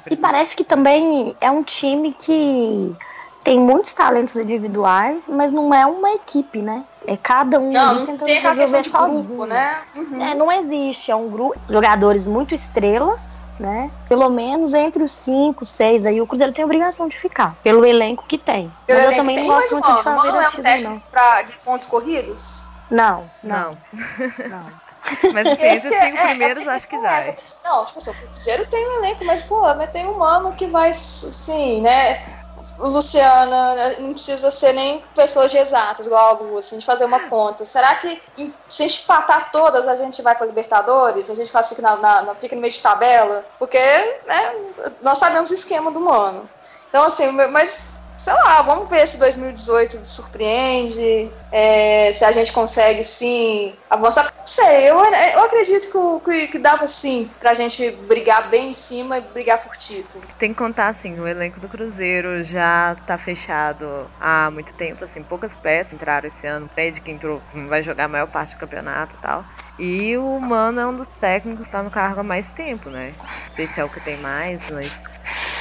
[0.09, 2.95] E parece que também é um time que
[3.43, 6.85] tem muitos talentos individuais, mas não é uma equipe, né?
[7.07, 9.25] É cada um não, tentando tem resolver sozinho.
[9.25, 9.83] Grupo, né?
[9.95, 10.23] Uhum.
[10.23, 13.91] É, não existe, é um grupo de jogadores muito estrelas né?
[14.09, 17.85] Pelo menos entre os cinco, seis aí, o Cruzeiro tem a obrigação de ficar, pelo
[17.85, 18.73] elenco que tem.
[18.87, 21.01] Pelo mas eu também não gosto muito de fazer é um técnico não.
[21.01, 22.69] Pra, de pontos corridos?
[22.91, 23.71] Não, não.
[23.93, 24.49] Não.
[24.49, 24.85] não.
[25.35, 27.21] Mas assim, entre os cinco é, primeiros, é, acho que dá.
[27.65, 30.67] Não, tipo assim, o Cruzeiro tem um elenco, mas, pô, mas tem um mano que
[30.67, 32.34] vai, assim, né?
[32.79, 37.21] Luciana, não precisa ser nem pessoas de exatas, igual a Lu, assim, de fazer uma
[37.29, 37.65] conta.
[37.65, 38.21] Será que
[38.69, 41.31] se a gente empatar todas, a gente vai para Libertadores?
[41.31, 43.45] A gente classifica na, na, na, fica no meio de tabela?
[43.59, 43.79] Porque
[44.27, 44.57] né,
[45.03, 46.49] nós sabemos o esquema do mano.
[46.89, 53.03] Então, assim, mas sei lá, vamos ver se 2018 surpreende, é, se a gente consegue
[53.05, 54.25] sim avançar.
[54.25, 58.75] Não sei, eu, eu acredito que, que, que dava sim pra gente brigar bem em
[58.75, 60.23] cima e brigar por título.
[60.39, 65.23] Tem que contar assim, o elenco do Cruzeiro já tá fechado há muito tempo, assim,
[65.23, 66.69] poucas peças entraram esse ano.
[66.75, 69.45] Fred que entrou vai jogar a maior parte do campeonato e tal.
[69.79, 73.13] E o Mano é um dos técnicos que tá no cargo há mais tempo, né?
[73.19, 74.93] Não sei se é o que tem mais, mas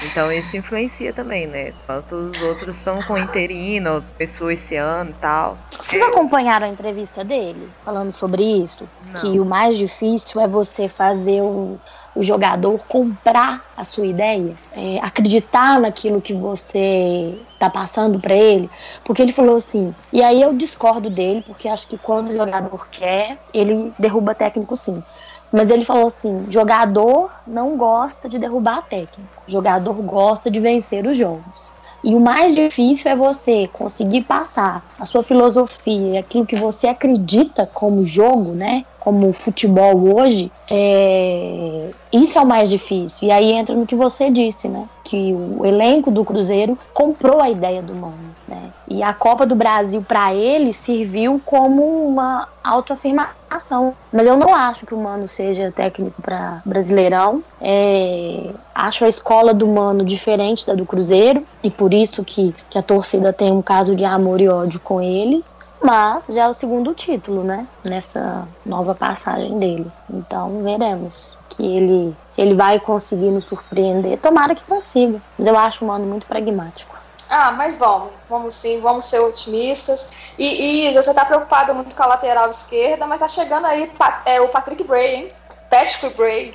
[0.05, 1.73] então isso influencia também, né?
[1.85, 5.57] Quanto os outros são com interino, pessoa esse ano e tal.
[5.79, 8.87] Vocês acompanharam a entrevista dele falando sobre isso?
[9.07, 9.21] Não.
[9.21, 11.79] Que o mais difícil é você fazer o,
[12.15, 18.69] o jogador comprar a sua ideia, é, acreditar naquilo que você está passando para ele,
[19.03, 19.93] porque ele falou assim.
[20.11, 24.75] E aí eu discordo dele, porque acho que quando o jogador quer, ele derruba técnico
[24.75, 25.01] sim.
[25.53, 31.15] Mas ele falou assim: jogador não gosta de derrubar técnico, jogador gosta de vencer os
[31.15, 31.75] jogos.
[32.03, 37.69] E o mais difícil é você conseguir passar a sua filosofia, aquilo que você acredita
[37.71, 38.85] como jogo, né?
[39.03, 41.89] Como futebol hoje, é...
[42.11, 43.27] isso é o mais difícil.
[43.27, 44.87] E aí entra no que você disse, né?
[45.03, 48.71] Que o elenco do Cruzeiro comprou a ideia do Mano, né?
[48.87, 53.93] E a Copa do Brasil para ele serviu como uma autoafirmação.
[54.11, 57.43] Mas eu não acho que o Mano seja técnico para Brasileirão.
[57.59, 62.77] É, acho a escola do Mano diferente da do Cruzeiro e por isso que, que
[62.77, 65.43] a torcida tem um caso de amor e ódio com ele.
[65.83, 67.67] Mas já é o segundo título, né?
[67.85, 69.91] Nessa nova passagem dele.
[70.09, 74.17] Então veremos que ele se ele vai conseguir nos surpreender.
[74.17, 75.21] Tomara que consiga.
[75.37, 76.97] Mas eu acho o Mano muito pragmático.
[77.29, 80.33] Ah, mas vamos, vamos sim, vamos ser otimistas.
[80.37, 83.91] E, e Isa, você tá preocupada muito com a lateral esquerda, mas tá chegando aí
[84.25, 85.33] é, o Patrick Bray, hein?
[85.69, 86.53] Patrick Bray.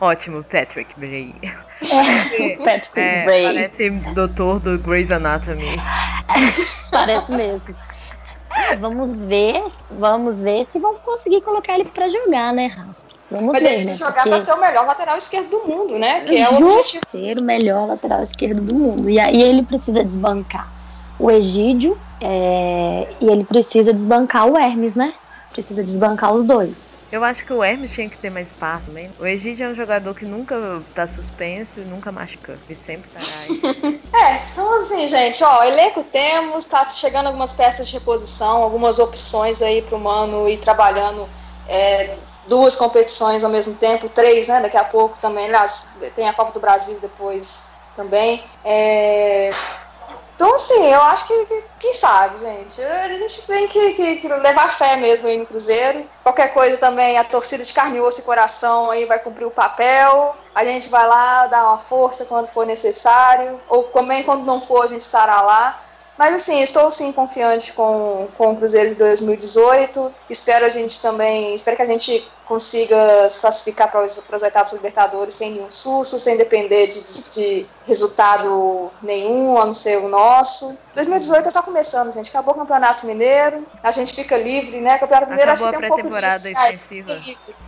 [0.00, 1.34] Ótimo, Patrick Bray.
[1.82, 3.44] É, Patrick é, Bray.
[3.44, 5.76] Parece doutor do Grey's Anatomy.
[6.90, 7.76] parece mesmo.
[8.54, 13.02] É, vamos ver, vamos ver se vamos conseguir colocar ele para jogar, né, Rafa?
[13.30, 13.94] Vamos Mas ver, ele né?
[13.94, 14.28] jogar Porque...
[14.28, 16.20] para ser o melhor lateral esquerdo do mundo, né?
[16.20, 17.02] Que é o objetivo.
[17.10, 19.08] ser o melhor lateral esquerdo do mundo.
[19.08, 20.70] E aí ele precisa desbancar
[21.18, 23.08] o Egídio é...
[23.20, 25.14] e ele precisa desbancar o Hermes, né?
[25.52, 26.98] Precisa desbancar os dois.
[27.10, 29.10] Eu acho que o Hermes tinha que ter mais espaço também.
[29.20, 32.58] O Egídio é um jogador que nunca tá suspenso e nunca machuca.
[32.66, 34.00] Ele sempre estará aí.
[34.12, 39.60] é, então assim, gente, ó, elenco temos, tá chegando algumas peças de reposição, algumas opções
[39.60, 41.28] aí pro Mano ir trabalhando
[41.68, 44.60] é, duas competições ao mesmo tempo, três, né?
[44.60, 48.42] Daqui a pouco também, aliás, tem a Copa do Brasil depois também.
[48.64, 49.50] É...
[50.42, 54.26] Então, assim, eu acho que, que, quem sabe, gente, a gente tem que, que, que,
[54.26, 56.04] levar fé mesmo aí no Cruzeiro.
[56.24, 60.34] Qualquer coisa também, a torcida de carne, osso e coração aí vai cumprir o papel.
[60.52, 64.82] A gente vai lá dar uma força quando for necessário, ou também quando não for,
[64.82, 65.80] a gente estará lá.
[66.18, 70.12] Mas assim, estou sim confiante com, com o Cruzeiro de 2018.
[70.28, 74.42] Espero a gente também, espero que a gente consiga se classificar para os, para os
[74.42, 77.00] oitavos Libertadores sem nenhum susto, sem depender de,
[77.32, 80.78] de, resultado nenhum, a não ser o nosso.
[80.94, 82.28] 2018 está começando, gente.
[82.30, 84.98] Acabou o Campeonato Mineiro, a gente fica livre, né?
[84.98, 86.16] Campeonato Mineiro Acabou acho que tem um pouco de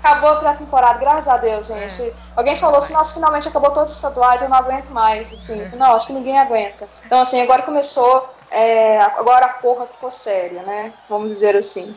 [0.03, 2.03] Acabou a pré-temporada, graças a Deus, gente.
[2.03, 2.13] É.
[2.37, 5.33] Alguém falou assim, nossa, finalmente acabou todos os estaduais, eu não aguento mais.
[5.33, 5.61] Assim.
[5.61, 5.77] É.
[5.77, 6.89] Não, acho que ninguém aguenta.
[7.07, 10.93] Então, assim, agora começou é, agora a porra ficou séria, né?
[11.09, 11.95] Vamos dizer assim.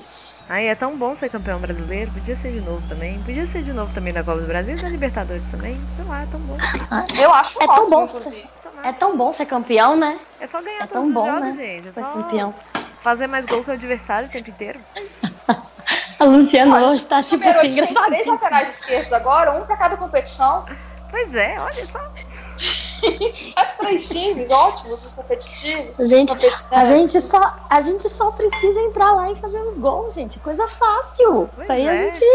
[0.49, 2.11] Ai, é tão bom ser campeão brasileiro.
[2.11, 3.21] Podia ser de novo também.
[3.23, 5.79] Podia ser de novo também na Copa do Brasil e na Libertadores também.
[5.95, 6.57] Sei lá, é tão bom.
[6.89, 8.49] Ah, eu acho é tão bom, inclusive.
[8.83, 10.19] É tão bom ser campeão, né?
[10.39, 11.51] É só ganhar é todos bom, os jogos, né?
[11.51, 11.87] gente.
[11.89, 12.55] É ser só campeão.
[13.01, 14.79] fazer mais gol que o adversário o tempo inteiro.
[16.19, 20.65] a Luciana hoje tá tipo assim, Tem três laterais esquerdos agora, um pra cada competição.
[21.11, 21.99] Pois é, olha só.
[23.55, 26.09] As três times ótimos, competitivos.
[26.09, 26.33] Gente,
[26.71, 30.39] a gente, só, a gente só precisa entrar lá e fazer os gols, gente.
[30.39, 31.49] Coisa fácil.
[31.55, 31.89] Pois Isso aí é.
[31.89, 32.25] a gente.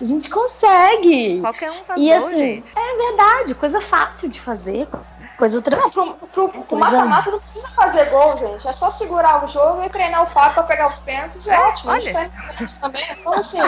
[0.00, 1.40] A gente consegue.
[1.40, 2.72] Qualquer um faz e, gol, assim, gente.
[2.74, 4.88] É verdade, coisa fácil de fazer.
[5.36, 6.16] Coisa tranquila.
[6.32, 8.68] Pro, pro, mata-mata não precisa fazer gol, gente.
[8.68, 11.48] É só segurar o jogo e treinar o Fábio pra pegar os tentos.
[11.48, 11.92] É, ótimo.
[11.92, 12.30] Olha.
[12.48, 13.02] A gente também.
[13.10, 13.58] Então, assim,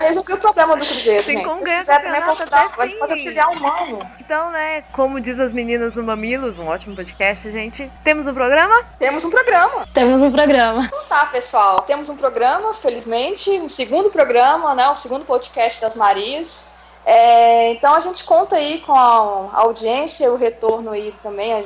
[0.00, 1.24] resolveu o problema do Cruzeiro.
[1.24, 4.10] Tem como ganhar Se quiser também considerar, pode auxiliar humano.
[4.18, 7.90] Então, né, como diz as meninas do Mamilos, um ótimo podcast, gente.
[8.02, 8.84] Temos um programa?
[8.98, 9.86] Temos um programa.
[9.92, 10.84] Temos um programa.
[10.86, 11.82] Então tá, pessoal.
[11.82, 13.50] Temos um programa, felizmente.
[13.50, 14.88] Um segundo programa, né?
[14.88, 16.79] O um segundo podcast das Marias.
[17.12, 21.64] É, então a gente conta aí com a audiência, o retorno aí também.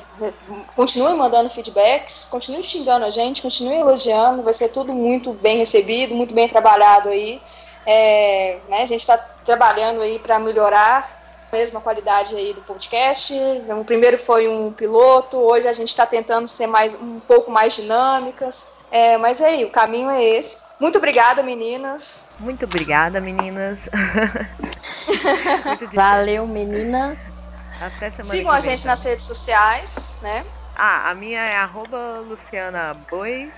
[0.74, 6.14] Continue mandando feedbacks, continue xingando a gente, continue elogiando, vai ser tudo muito bem recebido,
[6.14, 7.42] muito bem trabalhado aí.
[7.86, 11.06] É, né, a gente está trabalhando aí para melhorar
[11.52, 13.34] mesmo a qualidade aí do podcast.
[13.78, 17.76] O primeiro foi um piloto, hoje a gente está tentando ser mais um pouco mais
[17.76, 18.76] dinâmicas.
[18.90, 20.63] É, mas é aí, o caminho é esse.
[20.78, 22.36] Muito obrigada, meninas.
[22.40, 23.80] Muito obrigada, meninas.
[25.66, 27.38] Muito Valeu, meninas.
[27.80, 30.44] Até semana Sigam a gente nas redes sociais, né?
[30.74, 33.52] Ah, a minha é arroba Luciana Bois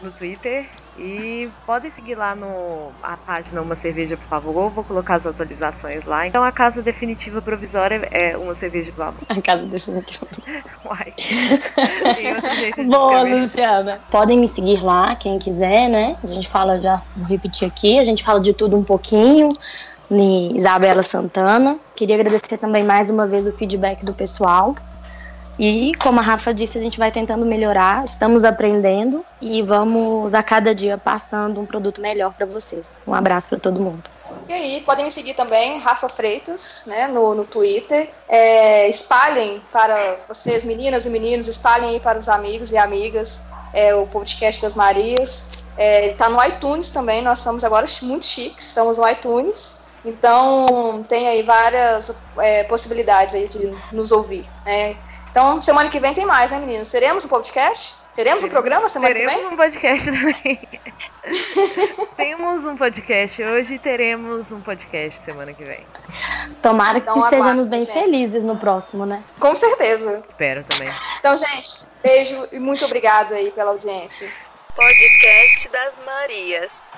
[0.00, 0.68] no Twitter.
[0.98, 4.70] E podem seguir lá no a página Uma Cerveja, por favor.
[4.70, 6.26] Vou colocar as atualizações lá.
[6.26, 9.20] Então a casa definitiva provisória é Uma Cerveja, por favor.
[9.28, 10.26] A casa definitiva.
[10.84, 11.14] Uai.
[12.86, 14.00] Boa, Luciana.
[14.10, 16.16] Podem me seguir lá, quem quiser, né?
[16.22, 19.48] A gente fala, já vou repetir aqui, a gente fala de tudo um pouquinho.
[20.54, 21.78] Isabela Santana.
[21.96, 24.74] Queria agradecer também mais uma vez o feedback do pessoal.
[25.58, 30.42] E, como a Rafa disse, a gente vai tentando melhorar, estamos aprendendo e vamos a
[30.42, 32.90] cada dia passando um produto melhor para vocês.
[33.06, 34.02] Um abraço para todo mundo.
[34.48, 38.08] E aí, podem me seguir também, Rafa Freitas, né, no, no Twitter.
[38.28, 43.94] É, espalhem para vocês, meninas e meninos, espalhem aí para os amigos e amigas é,
[43.94, 45.64] o podcast das Marias.
[45.78, 49.82] Está é, no iTunes também, nós estamos agora muito chiques, estamos no iTunes.
[50.04, 54.96] Então, tem aí várias é, possibilidades aí de nos ouvir, né?
[55.32, 56.92] Então, semana que vem tem mais, né, meninas?
[56.92, 58.02] Teremos um podcast?
[58.14, 59.48] Teremos um programa semana teremos que vem?
[59.48, 60.68] Teremos um podcast também.
[62.14, 65.86] Temos um podcast hoje e teremos um podcast semana que vem.
[66.60, 67.94] Tomara que então, estejamos bem gente.
[67.94, 69.24] felizes no próximo, né?
[69.40, 70.22] Com certeza.
[70.28, 70.92] Espero também.
[71.20, 74.30] Então, gente, beijo e muito obrigado aí pela audiência.
[74.76, 76.88] Podcast das Marias.